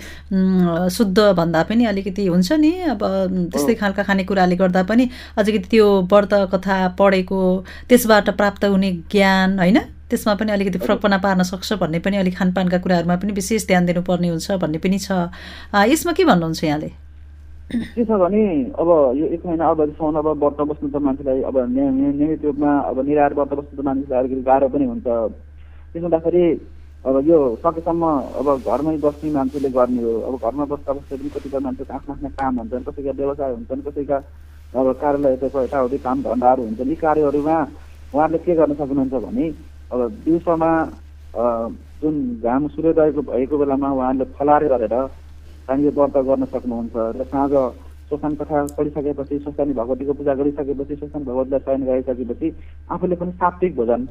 शुद्ध 0.98 1.20
भन्दा 1.38 1.64
पनि 1.70 1.86
अलिकति 1.94 2.26
हुन्छ 2.34 2.52
नि 2.66 2.72
अब 2.98 3.06
त्यस्तै 3.54 3.76
खालका 3.78 4.04
खानेकुराले 4.10 4.56
गर्दा 4.58 4.84
पनि 4.90 5.10
अलिकति 5.38 5.70
त्यो 5.70 5.86
व्रत 6.10 6.34
कथा 6.54 6.78
पढेको 6.98 7.42
त्यसबाट 7.90 8.30
प्राप्त 8.42 8.66
हुने 8.66 8.92
ज्ञान 9.14 9.60
होइन? 9.60 9.80
त्यसमा 10.10 10.34
पनि 10.42 10.52
अलिकति 10.52 10.80
फरकपना 10.82 11.18
पार्न 11.22 11.44
सक्छ 11.46 11.74
भन्ने 11.78 12.00
पनि 12.02 12.18
अलिक 12.18 12.38
खानपानका 12.42 12.78
कुराहरूमा 12.82 13.16
पनि 13.22 13.32
विशेष 13.38 13.68
ध्यान 13.68 13.86
दिनुपर्ने 13.86 14.30
हुन्छ 14.34 14.52
भन्ने 14.66 14.78
पनि 14.82 15.00
छ। 15.00 15.30
यसमा 15.94 16.12
के 16.18 16.26
भन्नुहुन्छ 16.26 16.64
यहाँले? 16.64 17.03
के 17.72 18.04
छ 18.06 18.10
भने 18.20 18.44
अब 18.76 18.90
यो 19.18 19.26
एक 19.36 19.46
महिना 19.46 19.68
अवधिसम्म 19.70 20.18
अब 20.20 20.28
व्रत 20.44 20.60
बस्नु 20.70 20.90
त 20.90 21.02
मान्छेलाई 21.02 21.42
अब 21.50 21.58
नियमित 21.70 22.46
रूपमा 22.46 22.72
अब 22.90 23.00
निराहार 23.08 23.34
व्रत 23.34 23.54
बस्नु 23.54 23.82
त 23.82 23.86
मान्छेलाई 23.86 24.20
अलिकति 24.20 24.42
गाह्रो 24.44 24.68
पनि 24.70 24.86
हुन्छ। 24.86 25.08
त्यसो 25.08 26.02
हुँदाखेरि 26.02 26.44
अब 27.06 27.16
यो 27.28 27.38
सकेसम्म 27.64 28.04
अब 28.40 28.48
घरमै 28.68 28.98
बस्ने 29.06 29.32
मान्छेले 29.32 29.70
गर्ने 29.78 30.04
हो। 30.04 30.14
अब 30.28 30.34
घरमा 30.44 30.66
बस्दा 30.66 30.94
बस्दा 30.94 31.16
पनि 31.16 31.30
कतिपय 31.30 31.60
मान्छेको 31.66 31.94
आफ्नो 31.94 32.14
आफ्नो 32.14 32.30
काम 32.40 32.60
हुन्छन् 32.60 32.84
कसैका 32.84 33.12
व्यवसाय 33.18 33.52
हुन्छन् 33.54 33.82
कसैका 33.88 34.18
अब 34.74 34.88
कार्यालयको 35.02 35.64
यताउति 35.64 35.98
काम 36.06 36.18
धन्दाहरू 36.24 36.64
हुन्छन्। 36.64 36.90
यी 36.90 36.96
कार्यहरूमा 37.02 37.58
उहाँहरूले 38.14 38.40
के 38.46 38.54
गर्न 38.56 38.74
सक्नुहुन्छ 38.74 39.14
भने 39.26 39.46
अब 39.92 40.00
दिउँसोमा 40.26 40.72
जुन 42.02 42.16
घाम 42.44 42.68
सूर्योदयको 42.76 43.22
भएको 43.32 43.56
बेलामा 43.58 43.90
उहाँहरूले 43.98 44.26
फलारे 44.38 44.68
गरेर 44.74 44.96
हामीले 45.68 45.90
व्रत 45.96 46.18
गर्न 46.28 46.46
सक्नुहुन्छ 46.46 46.96
र 47.18 47.24
साँझ 47.26 47.52
सोसान 48.10 48.34
कथा 48.36 48.58
पढिसकेपछि 48.78 49.38
सोसानी 49.40 49.74
भगवतीको 49.74 50.14
पूजा 50.14 50.34
गरिसकेपछि 50.36 50.96
सोसान 50.96 51.24
भगवतीलाई 51.24 51.60
चयन 51.60 51.86
गरिसकेपछि 51.86 52.48
आफूले 52.90 53.16
पनि 53.16 53.32
सात्विक 53.42 53.76
भोजन 53.76 54.02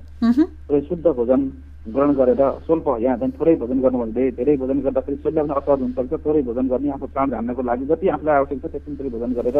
र 0.71 0.81
शुद्ध 0.88 1.07
भोजन 1.07 1.41
ग्रहण 1.88 2.12
गरेर 2.15 2.43
स्वल्प 2.67 2.87
यहाँ 3.01 3.17
चाहिँ 3.19 3.33
थोरै 3.38 3.55
भोजन 3.62 3.81
गर्नु 3.83 3.99
भने 3.99 4.31
धेरै 4.38 4.57
भोजन 4.57 4.81
गर्दाखेरि 4.81 5.17
शरीरलाई 5.17 5.45
पनि 5.45 5.55
असर 5.61 5.81
हुनसक्छ। 5.83 6.25
थोरै 6.25 6.43
भोजन 6.43 6.67
गर्ने 6.69 6.91
आफ्नो 6.97 7.07
प्राण 7.15 7.31
झार्नको 7.31 7.62
लागि 7.62 7.85
जति 7.87 8.09
आफूलाई 8.17 8.37
आवश्यक 8.37 8.59
छ 8.62 8.67
त्यति 8.73 9.09
भोजन 9.09 9.33
गरेर 9.38 9.59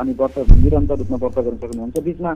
अनि 0.00 0.12
व्रत 0.18 0.36
निरन्तर 0.62 0.96
रूपमा 1.00 1.16
व्रत 1.22 1.38
गर्न 1.46 1.56
सक्नुहुन्छ। 1.62 1.98
बिचमा 2.06 2.30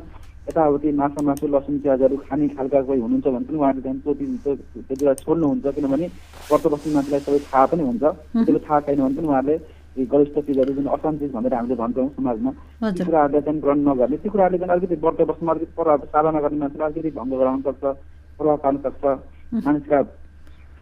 यताउति 0.48 0.92
माछा 0.92 1.20
मासु 1.26 1.46
लसुन 1.54 1.78
प्याजहरू 1.82 2.16
खाने 2.26 2.48
खालका 2.56 2.80
कोही 2.86 3.00
हुनुहुन्छ 3.00 3.26
भने 3.26 3.44
पनि 3.46 3.58
उहाँले 3.58 3.80
चाहिँ 3.82 4.00
त्यो 4.00 4.14
त्यति 4.14 4.94
बेला 4.94 5.14
छोड्नुहुन्छ 5.22 5.66
किनभने 5.76 6.06
व्रत 6.50 6.64
बस्ने 6.72 6.92
मान्छेलाई 6.94 7.20
सबै 7.26 7.38
थाहा 7.48 7.64
पनि 7.70 7.82
हुन्छ। 7.88 8.04
त्यसले 8.44 8.60
थाहा 8.66 8.80
छैन 8.86 9.00
भने 9.00 9.14
पनि 9.16 9.26
उहाँहरूले 9.26 9.56
गरिष्ठ 9.96 10.36
चिजहरू 10.46 10.72
जुन 10.76 10.86
असान 10.94 11.14
चिज 11.18 11.30
भनेर 11.32 11.54
हामीले 11.54 11.74
भन्छौँ 11.80 12.08
समाजमा 12.16 12.50
ती 12.92 13.04
कुराहरूलाई 13.04 13.42
चाहिँ 13.42 13.60
ग्रहण 13.64 13.78
नगर्ने 13.88 14.16
ती 14.22 14.28
कुराहरूले 14.28 14.58
चाहिँ 14.60 14.72
अलिकति 14.76 14.96
व्रत 15.04 15.20
बस्नुमा 15.30 15.52
अलिकति 15.52 15.72
प्रभाव 15.76 16.04
साधना 16.12 16.40
गर्ने 16.44 16.58
मान्छेलाई 16.60 16.90
अलिकति 16.90 17.10
भङ्ग 17.18 17.32
गराउन 17.40 17.60
सक्छ 17.66 17.84
प्रभाव 18.38 18.56
पार्न 18.64 18.76
सक्छ। 18.86 19.04
मानिसका 19.66 20.02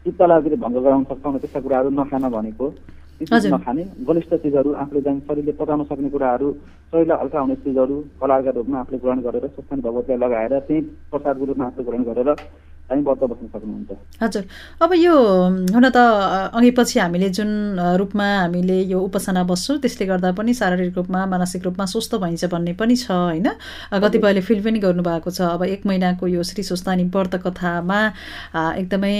चित्तलाई 0.06 0.38
अलिकति 0.40 0.56
भङ्ग 0.64 0.76
गराउन 0.84 1.04
सक्छ 1.10 1.24
त्यस्ता 1.40 1.60
कुराहरू 1.64 1.90
नखान 2.00 2.28
भनेको 2.36 2.66
नखाने 3.22 3.84
बलिष्ठ 4.02 4.34
चिजहरू 4.36 4.72
आफूले 4.74 5.00
चाहिँ 5.00 5.20
शरीरले 5.22 5.52
पचाउन 5.54 5.84
सक्ने 5.84 6.08
कुराहरू 6.10 6.50
शरीरलाई 6.92 7.18
हल्का 7.18 7.40
हुने 7.40 7.54
चिजहरू 7.56 7.96
कलाका 8.20 8.50
रूपमा 8.52 8.78
आफूले 8.80 8.98
ग्रहण 8.98 9.20
गरेर 9.22 9.46
स्वस्थानी 9.48 9.82
भगवतीलाई 9.82 10.18
लगाएर 10.20 10.58
त्यही 10.60 10.80
प्रसादको 11.10 11.44
रूपमा 11.44 11.66
आफूले 11.66 11.86
ग्रहण 11.86 12.02
गरेर 12.04 12.30
हजुर। 14.22 14.44
अब 14.82 14.92
यो 14.94 15.14
हुन 15.74 15.88
त 15.88 15.96
अघि 16.52 16.70
पछि 16.76 16.98
हामीले 17.00 17.28
जुन 17.32 17.80
रूपमा 17.98 18.24
हामीले 18.24 18.78
यो 18.92 19.00
उपासना 19.00 19.42
बस्छौँ 19.42 19.78
त्यसले 19.80 20.06
गर्दा 20.06 20.32
पनि 20.36 20.52
शारीरिक 20.54 20.96
रूपमा 20.96 21.24
मानसिक 21.26 21.64
रूपमा 21.64 21.84
स्वस्थ 21.88 22.14
भइन्छ 22.20 22.44
भन्ने 22.52 22.72
पनि 22.76 22.96
छ 22.96 23.10
होइन? 23.10 23.48
कतिपयले 23.88 24.40
फिल 24.44 24.60
पनि 24.64 24.78
गर्नुभएको 24.84 25.30
छ। 25.30 25.40
अब 25.56 25.62
एक 25.64 25.86
महिनाको 25.86 26.26
यो 26.28 26.42
श्री 26.44 26.62
स्वस्थानी 26.62 27.04
व्रत 27.08 27.34
कथामा 27.40 28.00
एकदमै 28.54 29.16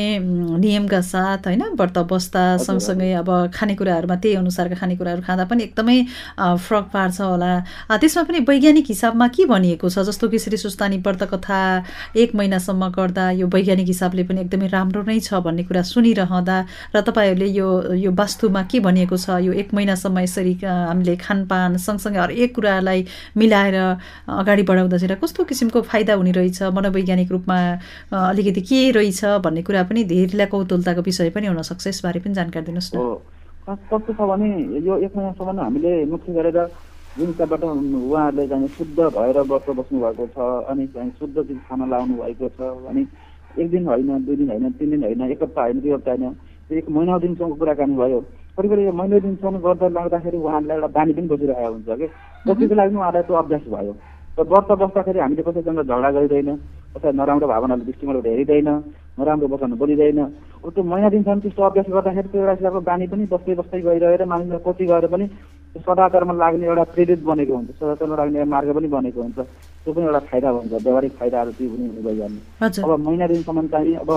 नियमका 0.61 1.01
साथ 1.01 1.49
होइन? 1.49 1.63
व्रत 1.81 1.99
बस्दा 2.13 2.45
सँगसँगै 2.69 3.13
अब 3.25 3.31
खानेकुराहरूमा 3.55 4.17
त्यही 4.21 4.37
अनुसारका 4.45 4.77
खानेकुराहरू 4.77 5.23
खाँदा 5.25 5.45
पनि 5.49 5.63
एकदमै 5.65 5.99
फरक 6.37 6.87
पार्छ 6.93 7.21
होला। 7.21 7.53
त्यसमा 7.97 8.23
पनि 8.29 8.39
वैज्ञानिक 8.45 8.87
हिसाबमा 8.89 9.27
के 9.33 9.45
भनिएको 9.49 9.89
छ? 9.89 9.99
जस्तो 10.05 10.29
कि 10.29 10.39
श्री 10.39 10.57
स्वस्थानी 10.61 10.97
व्रत 11.01 11.23
कथा 11.33 11.59
एक 12.13 12.35
महिनासम्म 12.37 12.89
गर्दा 12.93 13.31
यो 13.41 13.47
वैज्ञानिक 13.55 13.87
हिसाबले 13.87 14.23
पनि 14.29 14.41
एकदमै 14.41 14.67
राम्रो 14.75 15.03
नै 15.07 15.19
छ 15.21 15.41
भन्ने 15.47 15.63
कुरा 15.65 15.83
सुनिरहँदा 15.87 16.57
र 16.95 17.01
तपाईँहरूले 17.07 17.49
यो 17.55 17.69
यो 17.95 18.11
वास्तुमा 18.13 18.63
के 18.71 18.81
भनिएको 18.81 19.17
छ? 19.17 19.39
यो 19.47 19.53
एक 19.53 19.75
महिनासम्म 19.75 20.19
यसरी 20.27 20.55
हामीले 20.65 21.17
खानपान 21.17 21.77
सँगसँगै 21.79 22.19
हरेक 22.19 22.55
कुरालाई 22.55 23.01
मिलाएर 23.37 23.77
अगाडि 24.29 24.63
बढाउँदा 24.69 24.97
चाहिँ 24.99 25.21
कस्तो 25.23 25.45
किसिमको 25.45 25.83
फाइदा 25.87 26.15
हुने 26.19 26.33
रहेछ? 26.33 26.63
मनोवैज्ञानिक 26.75 27.31
रूपमा 27.33 27.59
अलिकति 28.11 28.61
के 28.69 28.81
रहेछ 28.99 29.25
भन्ने 29.45 29.63
कुरा 29.63 29.83
पनि 29.89 30.05
धेरैलाई 30.05 30.47
कौतुलताको 30.51 31.03
विषय 31.07 31.31
पनि 31.31 31.47
हुनसक्छ। 31.47 31.87
यसबारे 31.87 32.21
पनि 32.21 32.35
जानकारी 32.35 32.67
दिनुहोस् 32.67 32.95
न। 32.95 32.99
कस्तो 33.69 34.13
छ 34.13 34.21
भने 34.29 34.49
यो 34.85 34.95
एक 35.05 35.13
महिनासम्म 35.17 35.61
हामीले 35.61 35.93
मुख्य 36.13 36.33
गरेर 36.37 36.59
जुन 37.17 37.27
हिसाबबाट 37.27 37.63
उहाँहरूले 37.65 38.47
चाहिँ 38.49 38.69
शुद्ध 38.77 38.99
भएर 39.17 39.39
व्रत 39.47 39.69
बस्नु 39.79 39.99
भएको 40.03 40.25
छ 40.35 40.39
अनि 40.71 40.87
चाहिँ 40.95 41.11
शुद्ध 41.19 41.37
खाना 41.69 41.87
लाउनु 41.87 42.15
भएको 42.21 42.49
छ 42.59 42.61
अनि 42.91 43.03
एक 43.59 43.71
दिन 43.71 43.87
होइन 43.87 44.25
दुई 44.25 44.37
दिन 44.37 44.51
होइन 44.51 44.71
तिन 44.79 44.91
दिन 44.91 45.03
होइन 45.05 45.23
एक 45.31 45.43
हप्ता 45.43 45.63
होइन 45.63 45.81
दुई 45.81 45.93
हप्ता 45.93 46.11
होइन 46.13 46.35
एक 46.73 46.89
महिना 46.91 47.19
दिनसम्मको 47.19 47.55
कुराकानी 47.55 47.97
भयो। 47.97 48.21
करिब 48.57 48.71
करिब 48.71 48.87
यो 48.87 48.93
महिना 48.93 49.19
दिनसम्म 49.19 49.59
गर्दा 49.61 49.89
लाग्दाखेरि 49.89 50.39
उहाँहरूलाई 50.39 50.77
एउटा 50.77 50.89
बानी 50.97 51.13
पनि 51.13 51.27
बसिरहेको 51.29 51.73
हुन्छ 51.73 51.89
कि। 52.01 52.07
बसेको 52.47 52.75
लागि 52.75 52.97
उहाँलाई 52.97 53.23
त्यो 53.23 53.37
अभ्यास 53.37 53.65
भयो। 53.69 53.93
र 54.35 54.43
व्रत 54.43 54.71
बस्दाखेरि 54.81 55.19
हामीले 55.21 55.43
कसैसँग 55.43 55.81
झगडा 55.83 56.11
गरिँदैन 56.11 56.51
कसै 56.95 57.13
नराम्रो 57.13 57.47
भावनाले 57.47 57.85
दृष्टिकोणबाट 57.85 58.27
हेरिँदैन 58.27 58.69
नराम्रो 59.19 59.47
वचन 59.47 59.73
बोलिँदैन। 59.79 60.21
त्यो 60.65 60.83
महिना 60.83 61.09
दिनसम्म 61.15 61.41
त्यस्तो 61.45 61.63
अभ्यास 61.63 61.87
गर्दाखेरि 61.95 62.29
त्यो 62.33 62.41
एउटा 62.41 62.55
किसिमको 62.55 62.81
बानी 62.81 63.07
पनि 63.13 63.25
बस्दै 63.31 63.55
बस्दै 63.61 63.81
गइरहेर 63.87 64.25
मानिसलाई 64.25 64.63
पछि 64.67 64.85
गएर 64.91 65.07
पनि 65.13 65.27
त्यो 65.29 65.81
सदाचारमा 65.85 66.35
लाग्ने 66.35 66.67
एउटा 66.67 66.85
प्रेरित 66.95 67.21
बनेको 67.23 67.55
हुन्छ 67.55 67.71
सदाचारमा 67.79 68.17
लाग्ने 68.17 68.45
मार्ग 68.55 68.69
पनि 68.75 68.89
बनेको 68.89 69.21
हुन्छ। 69.23 69.39
त्यो 69.85 69.93
पनि 69.93 70.05
एउटा 70.05 70.21
फाइदा 70.33 70.49
हुन्छ 70.57 70.73
व्यावहारिक 70.73 71.13
फाइदाहरू 71.21 71.51
त्यो 71.59 71.69
पनि 71.71 71.85
हुने 71.89 72.03
गइहाल्ने 72.09 72.41
अब 72.85 72.91
महिना 73.07 73.27
दिनसम्म 73.29 73.67
चाहिँ 73.69 73.95
अब 74.03 74.11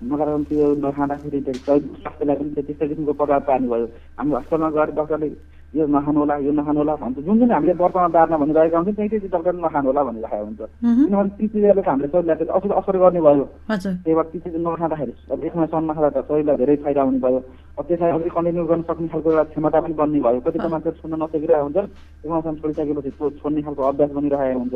नकारात्मक 0.00 0.48
त्यो 0.48 0.66
नखाँदाखेरि 0.80 1.40
स्वास्थ्यलाई 1.60 2.36
पनि 2.40 2.50
त्यस्तै 2.56 2.86
किसिमको 2.88 3.12
प्रभाव 3.20 3.40
पार्ने 3.48 3.68
भयो। 3.68 3.86
हामी 4.18 4.32
हस्पिटलमा 4.34 4.68
गएर 4.76 4.90
डक्टरले 4.96 5.28
यो 5.76 5.86
नखानु 5.86 6.18
होला 6.20 6.34
यो 6.42 6.52
नखानु 6.56 6.78
होला 6.80 6.94
भन्छ। 6.98 7.18
जुन 7.20 7.38
जुन 7.38 7.50
हामीले 7.52 7.72
वर्तमान 7.78 8.10
बारमा 8.10 8.36
भनिरहेका 8.42 8.76
हुन्छौँ 8.78 8.94
त्यही 8.96 9.08
त्यही 9.12 9.28
डक्टर 9.28 9.54
नखानु 9.60 9.86
होला 9.92 10.02
भनिरहेको 10.08 10.44
हुन्छ। 10.44 10.60
किनभने 10.82 11.30
ती 11.38 11.46
चिजहरूले 11.52 11.82
त 11.84 11.88
हामीले 11.88 12.08
शरीरलाई 12.10 12.48
असर 12.56 12.72
असर 12.80 12.96
गर्ने 12.98 13.20
भयो। 13.20 13.44
त्यही 13.68 14.14
भएर 14.16 14.26
ती 14.32 14.38
चिज 14.40 14.54
नखाँदाखेरि 14.66 15.12
अब 15.30 15.44
एक 15.44 15.54
महिनासम्म 15.56 15.90
नखाँदा 15.90 16.10
त 16.10 16.18
शरीरलाई 16.26 16.56
धेरै 16.58 16.76
फाइदा 16.80 17.02
हुने 17.06 17.18
भयो। 17.20 17.40
त्यसलाई 17.88 18.10
अझै 18.16 18.30
कन्टिन्यू 18.36 18.64
गर्न 18.70 18.82
सक्ने 18.88 19.08
खालको 19.12 19.28
एउटा 19.30 19.44
क्षमता 19.50 19.78
पनि 19.80 19.94
बन्ने 20.00 20.20
भयो। 20.20 20.40
कतिपय 20.46 20.68
मान्छेहरू 20.74 21.16
नसकिरहेको 21.16 21.64
हुन्छ। 21.66 21.78
एक 22.24 22.28
महिनासम्म 22.30 22.56
छोडिसकेपछि 22.60 23.10
त्यो 23.16 23.30
छोड्ने 23.40 23.60
खालको 23.66 23.82
अभ्यास 23.90 24.10
बनिरहेको 24.16 24.58
हुन्छ। 24.60 24.74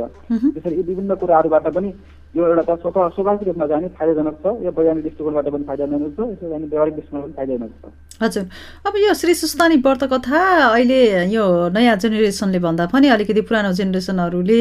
त्यसरी 0.54 0.74
यी 0.76 0.82
विभिन्न 0.88 1.14
कुराहरूबाट 1.20 1.66
पनि 1.76 1.90
यो 2.34 2.42
एउटा 2.44 2.62
त 2.66 2.70
स्वत 2.82 2.96
स्वाभाविक 3.14 3.42
रूपमा 3.48 3.66
जाने 3.70 3.86
फाइदाजनक 3.94 4.36
छ। 4.42 4.46
यो 4.64 4.70
वैज्ञानिक 4.74 5.02
दृष्टिकोणबाट 5.04 5.46
पनि 5.54 5.64
फाइदाजनक 5.70 6.10
छ। 6.14 6.18
यसो 6.34 6.44
जाने 6.50 6.66
व्यावहारिक 6.66 6.94
दृष्टिकोणबाट 6.94 7.26
पनि 7.26 7.36
फाइदाजनक 7.38 7.72
छ। 7.78 7.84
हजुर। 8.14 8.44
अब 8.86 8.94
यो 8.96 9.14
श्री 9.14 9.34
सुस्तानी 9.34 9.76
व्रत 9.82 10.02
कथा 10.10 10.40
अहिले 10.70 10.98
यो 11.34 11.44
नयाँ 11.74 11.96
जेनेरेसनले 11.98 12.58
भन्दा 12.58 12.84
पनि 12.94 13.06
अलिकति 13.10 13.42
पुरानो 13.42 13.70
जेनेरेसनहरूले 13.74 14.60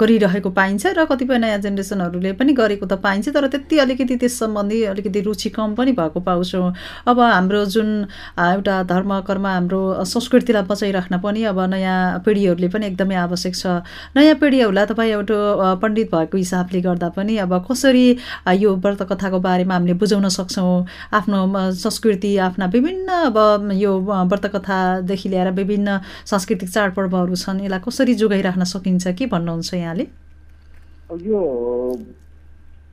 गरिरहेको 0.00 0.50
पाइन्छ 0.50 0.82
र 0.86 1.04
कतिपय 1.10 1.38
नयाँ 1.38 1.58
जेनेरेसनहरूले 1.66 2.30
पनि 2.38 2.52
गरेको 2.54 2.86
त 2.86 2.94
पाइन्छ 3.02 3.34
तर 3.34 3.46
त्यति 3.50 3.76
अलिकति 3.84 4.14
त्यस 4.22 4.38
सम्बन्धी 4.38 4.78
अलिकति 4.94 5.20
रुचि 5.26 5.50
कम 5.50 5.74
पनि 5.74 5.92
भएको 5.98 6.20
पाउँछौँ। 6.22 6.70
अब 7.10 7.18
हाम्रो 7.18 7.49
जुन 7.54 7.88
अ, 8.38 8.42
एउटा 8.52 8.82
धर्म 8.90 9.20
कर्म 9.28 9.46
हाम्रो 9.46 10.04
संस्कृतिलाई 10.04 10.62
बचाइराख्न 10.70 11.18
पनि 11.20 11.42
अब 11.44 11.60
नयाँ 11.70 12.18
पिँढीहरूले 12.24 12.68
पनि 12.68 12.86
एकदमै 12.86 13.14
आवश्यक 13.14 13.54
छ। 13.54 13.66
नयाँ 14.16 14.34
पिँढीहरूलाई 14.40 14.86
तपाईँ 14.86 15.12
एउटा 15.12 15.74
पण्डित 15.82 16.14
भएको 16.14 16.36
हिसाबले 16.38 16.80
गर्दा 16.80 17.08
पनि 17.16 17.36
अब 17.44 17.52
कसरी 17.70 18.06
यो 18.60 18.74
व्रत 18.76 19.02
कथाको 19.12 19.38
बारेमा 19.40 19.74
हामीले 19.74 19.94
बुझाउन 20.00 20.28
सक्छौँ? 20.28 20.86
आफ्नो 21.12 21.40
संस्कृति 21.84 22.36
आफ्ना 22.48 22.66
विभिन्न 22.74 23.08
अब 23.30 23.70
यो 23.74 23.92
व्रत 24.00 24.46
कथादेखि 24.54 25.28
लिएर 25.28 25.50
विभिन्न 25.60 25.98
सांस्कृतिक 26.26 26.70
चाडपर्वहरू 26.70 27.34
छन् 27.36 27.60
यसलाई 27.60 27.80
कसरी 27.86 28.14
जोगाइराख्न 28.14 28.64
सकिन्छ 28.64 29.08
के 29.18 29.26
भन्नुहुन्छ 29.26 29.74
यहाँले? 29.74 30.06
यो 31.10 31.40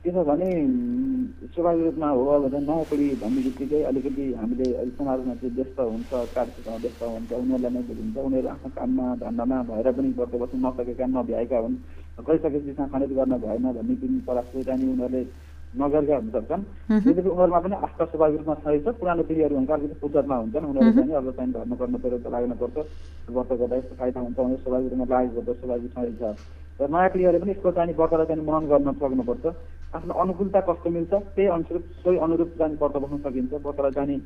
के 0.08 0.14
छ 0.14 0.24
भने 0.24 0.48
स्वाभाविक 1.48 1.84
रूपमा 1.84 2.08
हो 2.08 2.24
अब 2.26 2.54
नयाँ 2.54 2.84
पिँढी 2.84 3.08
भन्ने 3.20 3.40
बित्तिकै 3.42 3.82
अलिकति 3.84 4.24
हामीले 4.34 4.66
अहिले 4.72 4.92
समाजमा 4.96 5.34
चाहिँ 5.34 5.54
व्यस्त 5.54 5.80
हुन्छ 5.80 6.10
कार्यक्रममा 6.32 6.76
व्यस्त 6.78 7.02
हुन्छ 7.04 7.32
उनीहरूलाई 7.34 7.72
नै 7.72 7.82
बुझिन्छ 7.84 8.16
उनीहरू 8.18 8.48
आफ्नो 8.48 8.70
काममा 8.72 9.06
धन्दामा 9.20 9.58
भएर 9.68 9.90
पनि 9.92 10.08
व्रत 10.16 10.34
बस्नु 10.40 10.58
नसकेका 10.60 11.06
नभ्याएका 11.08 11.58
हुन् 11.58 11.76
गइसकेपछि 12.20 12.72
खण्डित 12.74 13.12
गर्न 13.18 13.34
भएन 13.38 13.66
भन्ने 13.68 13.94
पनि 13.96 14.20
परास्त 14.26 14.56
जाने 14.66 14.86
उनीहरूले 14.86 15.22
नगरेका 15.74 16.16
हुन 16.16 16.30
सक्छन् 16.30 16.64
यद्यपि 16.90 17.28
उनीहरूमा 17.28 17.60
पनि 17.60 17.76
आस्था 17.78 18.04
स्वाभाविक 18.06 18.38
रूपमा 18.38 18.54
सही 18.62 18.80
छ 18.80 18.96
पुरानो 18.96 19.22
पिँढीहरू 19.28 19.56
हुन्छ 19.56 19.70
अलिकति 19.70 20.00
फुर्सदमा 20.00 20.36
हुन्छन् 20.36 20.70
उनीहरू 20.70 20.92
चाहिँ 20.94 21.20
अब 21.20 21.30
चाहिँ 21.32 21.52
धर्म 21.52 21.74
गर्न 21.76 22.00
पऱ्यो 22.00 22.18
त 22.18 22.32
लाग्न 22.32 22.56
पर्छ 22.56 22.76
व्रत 23.28 23.52
गर्दा 23.60 23.76
यस्तो 23.76 24.00
फाइदा 24.00 24.20
हुन्छ 24.20 24.38
उनीहरू 24.38 24.62
स्वाभाविक 24.62 24.92
रूपमा 24.92 25.12
लागेको 25.12 25.54
स्वाभाविक 25.54 25.92
सही 25.92 26.16
छ 26.16 26.32
र 26.80 26.88
नयाँ 26.88 27.08
पिँढीहरूले 27.12 27.38
पनि 27.42 27.50
यसको 27.50 27.70
चाहिँ 27.76 27.94
व्रतलाई 27.94 28.26
चाहिँ 28.26 28.44
मनन 28.48 28.66
गर्न 28.70 28.92
सक्नुपर्छ। 28.98 29.44
आफ्नो 29.92 30.12
अनुकूलता 30.22 30.60
कस्तो 30.68 30.90
मिल्छ 30.90 31.12
त्यही 31.34 31.48
अनुरूप 31.56 31.84
सोही 32.04 32.18
अनुरूप 32.26 32.50
चाहिँ 32.58 32.76
व्रत 32.80 32.96
बस्न 33.02 33.16
सकिन्छ 33.24 33.52
व्रतलाई 33.66 33.92
जाने 33.98 34.16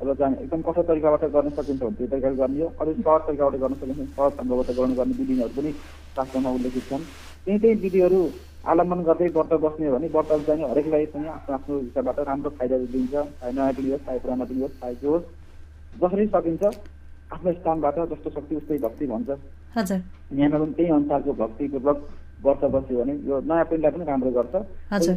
अब 0.00 0.12
जाने 0.18 0.36
एकदम 0.42 0.60
कठोर 0.62 0.84
तरिकाबाट 0.88 1.24
गर्न 1.34 1.50
सकिन्छ 1.58 1.80
भने 1.82 1.94
त्यो 1.98 2.06
तरिकाले 2.06 2.36
गर्ने 2.36 2.60
हो। 2.62 2.68
अलिक 2.80 2.96
सहज 2.98 3.20
तरिकाबाट 3.28 3.54
गर्न 3.62 3.74
सकिन्छ 3.80 3.98
सहज 4.10 4.32
ढङ्गबाट 4.38 4.70
गर्न 4.78 4.94
गर्ने 4.98 5.14
विधिहरू 5.20 5.54
पनि 5.56 5.72
शास्त्रमा 6.16 6.50
उल्लेखित 6.58 6.84
छन्। 6.90 7.04
त्यही 7.46 7.58
त्यही 7.58 7.74
विधिहरू 7.82 8.20
अवलम्बन 8.68 9.02
गर्दै 9.08 9.28
व्रत 9.36 9.52
बस्ने 9.64 9.86
हो 9.88 9.94
भने 9.96 10.08
व्रत 10.14 10.30
चाहिँ 10.46 10.64
हरेकलाई 10.70 11.06
चाहिँ 11.14 11.28
आफ्नो 11.34 11.54
आफ्नो 11.56 11.78
हिसाबबाट 11.78 12.18
राम्रो 12.28 12.50
फाइदा 12.58 12.78
दिन्छ 12.94 13.12
चाहे 13.12 13.52
नयाँ 13.52 13.72
पिँढी 13.74 13.90
होस् 13.90 14.04
चाहे 14.06 14.18
पुरानो 14.22 14.44
पिँढी 14.50 14.62
होस् 14.62 14.78
चाहे 14.80 14.94
जो 15.02 15.10
होस्। 15.14 15.26
जसरी 15.96 16.26
सकिन्छ 16.36 16.62
आफ्नो 17.30 17.52
स्थानबाट 17.52 17.98
जस्तो 18.12 18.30
शक्ति 18.36 18.54
उस्तै 18.56 18.78
भक्ति 18.86 19.06
भन्छ। 19.06 19.30
हजुर। 19.76 20.00
पनि 20.58 20.72
त्यही 20.72 20.90
अनुसारको 20.90 21.32
भक्तिपूर्वक 21.32 22.08
व्रत 22.44 22.62
बस्यो 22.72 22.98
भने 22.98 23.12
यो 23.28 23.40
नयाँ 23.50 23.64
पिँढीलाई 23.70 23.90
पनि 23.94 24.04
राम्रो 24.10 24.30
गर्छ। 24.38 24.54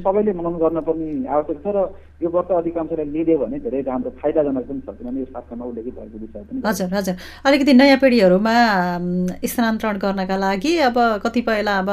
सबैले 0.02 0.32
मनन 0.34 0.56
गर्न 0.62 0.80
पनि 0.88 1.06
आवश्यक 1.30 1.58
छ 1.64 1.68
र 1.76 1.78
यो 2.22 2.30
व्रत 2.34 2.50
अधिकांशले 2.52 3.06
लिदियो 3.14 3.38
भने 3.38 3.58
धेरै 3.66 3.82
राम्रो 3.90 4.10
फाइदाजनक 4.22 4.66
पनि 4.70 4.82
छ 4.86 4.90
किनभने 4.98 5.20
यो 5.20 5.28
शास्त्रमा 5.34 5.66
उल्लेखित 5.66 5.94
भएको 5.98 6.18
विषय 6.18 6.42
पनि 6.50 6.62
हजुर 6.66 6.90
हजुर। 6.98 7.16
अलिकति 7.46 7.74
नयाँ 7.74 7.98
पिँढीहरूमा 8.02 8.56
स्थानान्तरण 9.52 9.98
गर्नका 10.04 10.38
लागि 10.46 10.74
अब 10.90 10.98
कतिपयलाई 11.26 11.78
अब 11.82 11.90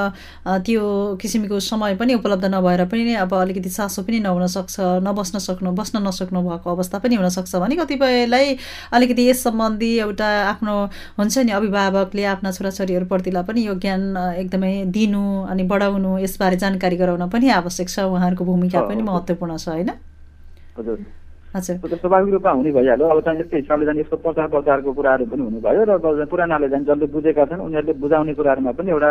त्यो 0.64 0.82
किसिमको 1.20 1.60
समय 1.60 1.94
पनि 2.00 2.14
उपलब्ध 2.20 2.44
नभएर 2.56 2.84
पनि 2.88 3.14
अब 3.24 3.34
अलिकति 3.34 3.70
चासो 3.70 4.02
पनि 4.08 4.18
नहुन 4.24 4.46
सक्छ 4.56 4.76
नबस्न 5.08 5.38
सक्नु 5.48 5.72
बस्न 5.80 6.02
नसक्नु 6.08 6.40
भएको 6.48 6.70
अवस्था 6.72 6.98
पनि 7.04 7.14
हुनसक्छ 7.20 7.54
भने 7.56 7.76
कतिपयलाई 7.76 8.56
अलिकति 8.96 9.28
यस 9.28 9.42
सम्बन्धी 9.44 9.92
एउटा 10.08 10.28
आफ्नो 10.52 10.74
हुन्छ 11.20 11.38
नि 11.38 11.52
अभिभावकले 11.60 12.24
आफ्ना 12.34 12.50
छोराछोरीहरूप्रतिलाई 12.56 13.44
पनि 13.48 13.66
यो 13.66 13.74
ज्ञान 13.84 14.02
एकदमै 14.16 14.74
दिनु 14.96 15.17
अनि 15.50 15.62
बढाउनु 15.72 16.10
यसबारे 16.18 16.56
जानकारी 16.62 16.96
गराउन 16.96 17.28
पनि 17.28 17.46
आवश्यक 17.60 17.88
छ। 17.88 17.96
उहाँहरूको 18.08 18.44
भूमिका 18.44 18.80
पनि 18.88 19.02
महत्त्वपूर्ण 19.02 19.56
छ 19.56 19.68
होइन? 19.68 19.90
स्वाभाविक 21.48 22.32
रूपमा 22.34 22.50
हुने 22.52 22.70
भइहाल्यो 22.72 23.06
अब 23.08 23.20
चाहिँ 23.24 23.40
यस्तै 23.40 23.56
हिसाबले 23.56 23.84
चाहिँ 23.86 24.00
यस्तो 24.00 24.16
प्रचार 24.20 24.48
प्रचारको 24.54 24.92
कुराहरू 24.92 25.24
पनि 25.32 25.42
हुने 25.42 25.60
भयो 25.64 25.82
र 25.88 26.24
पुरानाले 26.28 26.68
चाहिँ 26.68 26.84
जसले 26.84 27.06
बुझेका 27.08 27.44
छन् 27.50 27.64
उनीहरूले 27.66 27.92
बुझाउने 28.04 28.32
कुराहरूमा 28.36 28.72
पनि 28.78 28.90
एउटा 28.92 29.10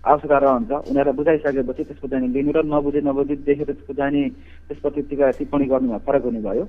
आवश्यकता 0.00 0.38
रहन्छ। 0.38 0.70
उनीहरूलाई 0.92 1.16
बुझाइसकेपछि 1.16 1.82
त्यसको 1.88 2.06
चाहिँ 2.08 2.28
लिनु 2.36 2.52
र 2.52 2.58
नबुझे 2.68 3.00
नबुझे 3.00 3.34
देखेर 3.48 3.66
त्यसको 3.72 3.92
जाने 3.96 4.22
त्यसपछि 4.68 5.00
टिका 5.08 5.26
टिप्पणी 5.40 5.66
गर्नुमा 5.72 5.98
फरक 6.04 6.24
हुने 6.24 6.40
भयो 6.40 6.64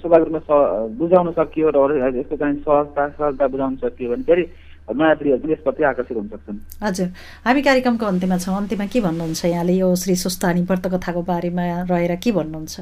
स्वाभाविक 0.00 0.28
रूपमा 0.32 0.56
बुझाउन 1.00 1.28
सकियो 1.38 1.68
र 1.76 1.76
यसको 2.16 2.36
चाहिँ 2.36 2.56
सहजता 2.64 3.02
सहजता 3.20 3.44
बुझाउन 3.52 3.74
सकियो 3.84 4.10
भने 4.10 4.24
फेरि 4.28 4.44
नयाँ 4.84 5.16
पिँढीहरू 5.16 5.42
पनि 5.42 5.52
यसप्रति 5.52 5.82
आकर्षित 5.84 6.16
हुन 6.16 6.28
सक्छन्। 6.28 6.58
हजुर। 6.84 7.08
हामी 7.44 7.62
कार्यक्रमको 7.62 8.06
अन्त्यमा 8.06 8.36
छौँ। 8.38 8.56
अन्त्यमा 8.56 8.86
के 8.92 9.00
भन्नुहुन्छ 9.00 9.44
यहाँले? 9.44 9.72
यो 9.80 9.88
श्री 9.96 10.14
सुस्तानी 10.16 10.62
व्रत 10.68 10.86
कथाको 10.92 11.22
बारेमा 11.24 11.64
रहेर 11.88 12.16
के 12.20 12.32
भन्नुहुन्छ? 12.32 12.80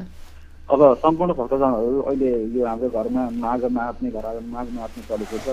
अब 0.67 0.79
सम्पूर्ण 0.99 1.31
भक्तजनहरू 1.33 1.99
अहिले 2.01 2.31
यो 2.59 2.65
हाम्रो 2.67 2.89
घरमा 2.89 3.23
माघमा 3.39 3.83
आफ्नै 3.83 4.09
घर 4.11 4.25
माघमा 4.51 4.81
आफ्नो 4.83 5.01
चलेको 5.09 5.37
छ। 5.43 5.47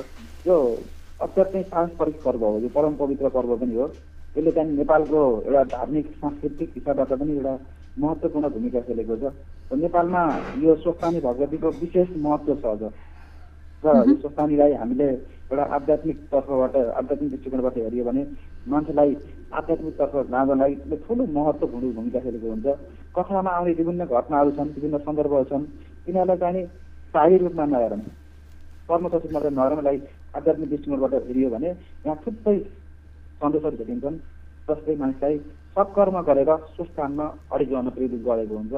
यो 0.46 0.56
अत्यन्तै 1.22 1.62
पारस्परिक 1.70 2.16
पर्व 2.24 2.42
हो। 2.44 2.58
यो 2.58 2.68
परम 2.74 2.94
पवित्र 2.98 3.28
पर्व 3.30 3.56
पनि 3.56 3.74
हो। 3.74 3.86
यसले 4.36 4.50
चाहिँ 4.50 4.70
नेपालको 4.76 5.20
एउटा 5.46 5.62
धार्मिक 5.76 6.06
सांस्कृतिक 6.18 6.68
हिसाबबाट 6.74 7.12
पनि 7.20 7.32
एउटा 7.36 7.54
महत्त्वपूर्ण 7.98 8.48
भूमिका 8.48 8.80
खेलेको 8.86 9.16
छ। 9.16 9.24
र 9.70 9.76
नेपालमा 9.76 10.22
यो 10.62 10.74
स्वस्थानी 10.82 11.20
भगवतीको 11.20 11.68
विशेष 11.82 12.08
महत्त्व 12.16 12.54
छ 12.62 12.64
अझ। 12.74 12.82
र 13.84 13.88
यो 14.08 14.76
हामीले 14.76 15.08
एउटा 15.50 15.64
आध्यात्मिक 15.74 16.16
तर्फबाट 16.32 16.76
आध्यात्मिक 16.76 17.30
दृष्टिकोणबाट 17.30 17.76
हेऱ्यो 17.78 18.04
भने 18.04 18.22
मान्छेलाई 18.66 19.14
आध्यात्मिक 19.58 19.94
तर्फ 19.98 20.14
लाँनलाई 20.30 20.72
यसले 20.72 20.96
ठुलो 21.06 21.24
महत्त्वपूर्ण 21.36 21.92
भूमिका 21.96 22.20
खेलेको 22.20 22.48
हुन्छ। 22.50 22.66
कथामा 23.16 23.50
आउने 23.50 23.72
विभिन्न 23.80 24.04
घटनाहरू 24.04 24.50
छन् 24.56 24.74
विभिन्न 24.76 24.98
सन्दर्भहरू 25.06 25.44
छन्। 25.50 25.64
तिनीहरूलाई 26.06 26.38
चाहिँ 26.42 26.66
शाही 27.14 27.36
रूपमा 27.42 27.64
नहेरौँ 27.72 28.00
कर्मचर्चित 28.88 29.32
मात्रै 29.32 29.50
नहेरौँ 29.50 29.78
यसलाई 29.78 29.98
आध्यात्मिक 30.36 30.68
दृष्टिकोणबाट 30.70 31.14
हेरियो 31.26 31.50
भने 31.50 31.68
यहाँ 32.06 32.16
थुप्रै 32.22 32.56
सन्देशहरू 33.40 33.76
भेटिन्छन्। 33.80 34.16
जसले 34.68 34.96
मानिसलाई 35.02 35.36
सत्कर्म 35.74 36.16
गरेर 36.28 36.50
सुस्थानमा 36.76 37.26
अडिग 37.52 37.68
गर्न 37.72 37.88
प्रेरित 37.96 38.22
गरेको 38.28 38.54
हुन्छ। 38.60 38.74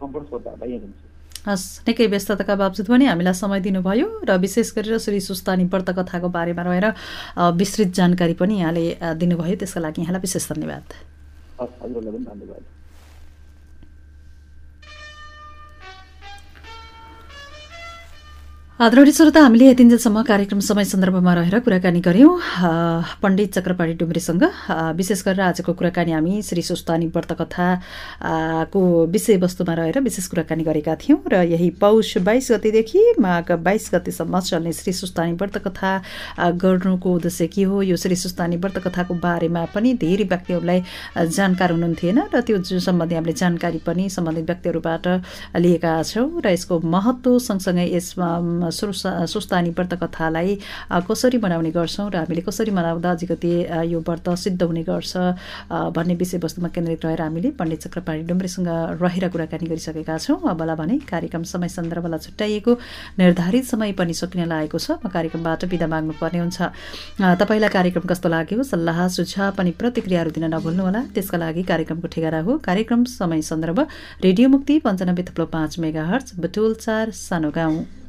सम्पूर्ण 0.00 0.24
श्रोताहरूलाई 0.28 0.70
यही 0.70 0.80
हुन्छ। 0.84 1.13
हस् 1.46 1.64
निकै 1.86 2.06
व्यस्तताका 2.08 2.54
बावजुद 2.56 2.86
पनि 2.88 3.04
हामीलाई 3.04 3.36
समय 3.36 3.60
दिनुभयो 3.60 4.08
र 4.24 4.36
विशेष 4.40 4.68
गरेर 4.76 4.98
श्री 4.98 5.20
सुस्तानी 5.20 5.64
व्रत 5.68 5.90
कथाको 5.98 6.28
बारेमा 6.32 6.62
रहेर 6.64 6.86
विस्तृत 7.60 7.88
जानकारी 7.92 8.34
पनि 8.40 8.54
यहाँले 8.60 8.84
दिनुभयो। 9.20 9.56
त्यसका 9.60 9.80
लागि 9.80 10.00
यहाँलाई 10.02 10.22
विशेष 10.24 10.44
धन्यवाद। 10.52 10.84
आदरणीय 18.84 19.12
श्रोता 19.16 19.40
हामीले 19.40 19.66
यतिन्जेलसम्म 19.66 20.22
कार्यक्रम 20.28 20.58
समय 20.60 20.84
सन्दर्भमा 20.84 21.32
रहेर 21.34 21.58
कुराकानी 21.64 22.00
गऱ्यौँ। 22.04 22.32
पण्डित 23.22 23.54
चक्रपाणी 23.54 23.92
डुम्रेसँग 23.96 24.42
विशेष 24.96 25.22
गरेर 25.24 25.40
आजको 25.40 25.72
कुराकानी 25.72 26.12
हामी 26.12 26.42
श्री 26.44 26.62
सुस्तानी 26.62 27.06
व्रतकथा 27.14 27.68
को 28.68 28.80
विषयवस्तुमा 29.08 29.74
रहेर 29.74 30.00
विशेष 30.04 30.26
कुराकानी 30.28 30.64
गरेका 30.64 30.94
थियौँ 31.00 31.18
र 31.32 31.42
यही 31.48 31.70
पौष 31.80 32.16
बाइस 32.28 32.50
गतिदेखि 32.52 33.04
माघ 33.24 33.52
बाइस 33.64 33.88
गतिसम्म 33.94 34.40
चल्ने 34.40 34.72
श्री 34.76 34.92
सुस्तानी 34.92 35.32
व्रतकथा 35.40 35.92
गर्नुको 36.60 37.14
उद्देश्य 37.14 37.46
के 37.56 37.62
हो? 37.64 37.80
यो 37.82 37.96
श्री 37.96 38.16
सुस्तानी 38.16 38.56
व्रतकथाको 38.60 39.14
बारेमा 39.24 39.64
पनि 39.74 39.94
धेरै 40.04 40.28
व्यक्तिहरूलाई 40.28 40.82
जानकार 41.16 41.72
हुनुहुन्थेन 41.72 42.20
र 42.34 42.40
त्यो 42.44 42.60
सम्बन्धी 42.60 43.14
हामीले 43.14 43.32
जानकारी 43.32 43.80
पनि 43.88 44.08
सम्बन्धित 44.18 44.44
व्यक्तिहरूबाट 44.44 45.08
लिएका 45.56 45.96
छौँ 46.12 46.28
र 46.44 46.52
यसको 46.52 46.80
महत्त्व 46.98 47.38
सँगसँगै 47.48 47.88
यसमा 47.96 48.30
सुस्तानी 48.74 49.70
व्रत 49.70 49.94
कथालाई 50.02 50.58
कसरी 51.08 51.38
मनाउने 51.38 51.70
गर्छौँ 51.70 52.10
र 52.10 52.16
हामीले 52.16 52.42
कसरी 52.42 52.70
मनाउँदा 52.70 53.10
अलिकति 53.10 53.52
यो 53.92 54.00
व्रत 54.00 54.28
सिद्ध 54.38 54.62
हुने 54.62 54.82
गर्छ 54.82 55.12
भन्ने 55.96 56.14
विषयवस्तुमा 56.14 56.68
केन्द्रित 56.74 57.04
रहेर 57.04 57.22
हामीले 57.22 57.50
पण्डित 57.58 57.80
चक्रपाणी 57.82 58.22
डुम्रेसँग 58.28 58.68
रहेर 59.02 59.28
कुराकानी 59.28 59.66
गरिसकेका 59.68 60.18
छौँ। 60.18 60.38
अबलाई 60.50 60.76
भने 60.76 60.98
कार्यक्रम 61.08 61.42
समय 61.44 61.68
सन्दर्भलाई 61.68 62.18
छुट्याइएको 62.18 62.72
निर्धारित 63.18 63.64
समय 63.64 63.92
पनि 63.94 64.14
सकिन 64.14 64.48
लागेको 64.48 64.78
छ। 64.78 64.98
म 65.00 65.08
कार्यक्रमबाट 65.08 65.64
बिदा 65.70 65.86
माग्नुपर्ने 65.86 66.38
हुन्छ। 66.38 66.58
तपाईँलाई 67.40 67.70
कार्यक्रम 67.70 68.04
कस्तो 68.10 68.28
लाग्यो? 68.28 68.62
सल्लाह 68.64 68.98
सुझाव 69.08 69.50
पनि 69.58 69.70
प्रतिक्रियाहरू 69.80 70.30
दिन 70.30 70.44
नभुल्नुहोला। 70.54 71.00
त्यसका 71.14 71.38
लागि 71.38 71.62
कार्यक्रमको 71.64 72.08
ठेगाना 72.08 72.40
हो। 72.42 72.58
कार्यक्रम 72.60 73.04
समय 73.10 73.42
सन्दर्भ 73.42 73.78
रेडियो 74.24 74.48
मुक्ति 74.48 74.78
पन्चानब्बे 74.86 75.22
थप्लो 75.28 75.46
पाँच 75.48 75.78
मेगा 75.78 76.04
हर्च 76.06 76.32
बटोल 76.38 76.74
चार 76.80 77.10
सानो 77.16 77.50
गाउँ। 77.50 78.03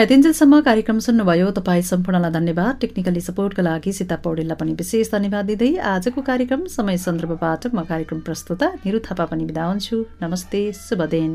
यतिन्जेलसम्म 0.00 0.60
कार्यक्रम 0.66 0.98
सुन्नुभयो। 1.04 1.50
तपाईँ 1.56 1.82
सम्पूर्णलाई 1.84 2.32
धन्यवाद। 2.32 2.76
टेक्निकली 2.80 3.20
सपोर्टका 3.20 3.62
लागि 3.62 3.92
सीता 3.92 4.16
पौडेललाई 4.24 4.56
पनि 4.56 4.72
विशेष 4.72 5.10
धन्यवाद 5.12 5.44
दिँदै 5.46 5.70
आजको 5.92 6.20
कार्यक्रम 6.24 6.64
समय 6.72 6.96
सन्दर्भबाट 7.04 7.66
म 7.68 7.84
कार्यक्रम 7.84 8.20
प्रस्तुता 8.24 8.66
निरु 8.80 8.98
थापा 9.04 9.24
पनि 9.28 9.44
बिदा 9.44 9.64
हुन्छु। 9.68 9.96
नमस्ते 10.22 10.62
शुभ 10.80 11.02
दिन। 11.12 11.32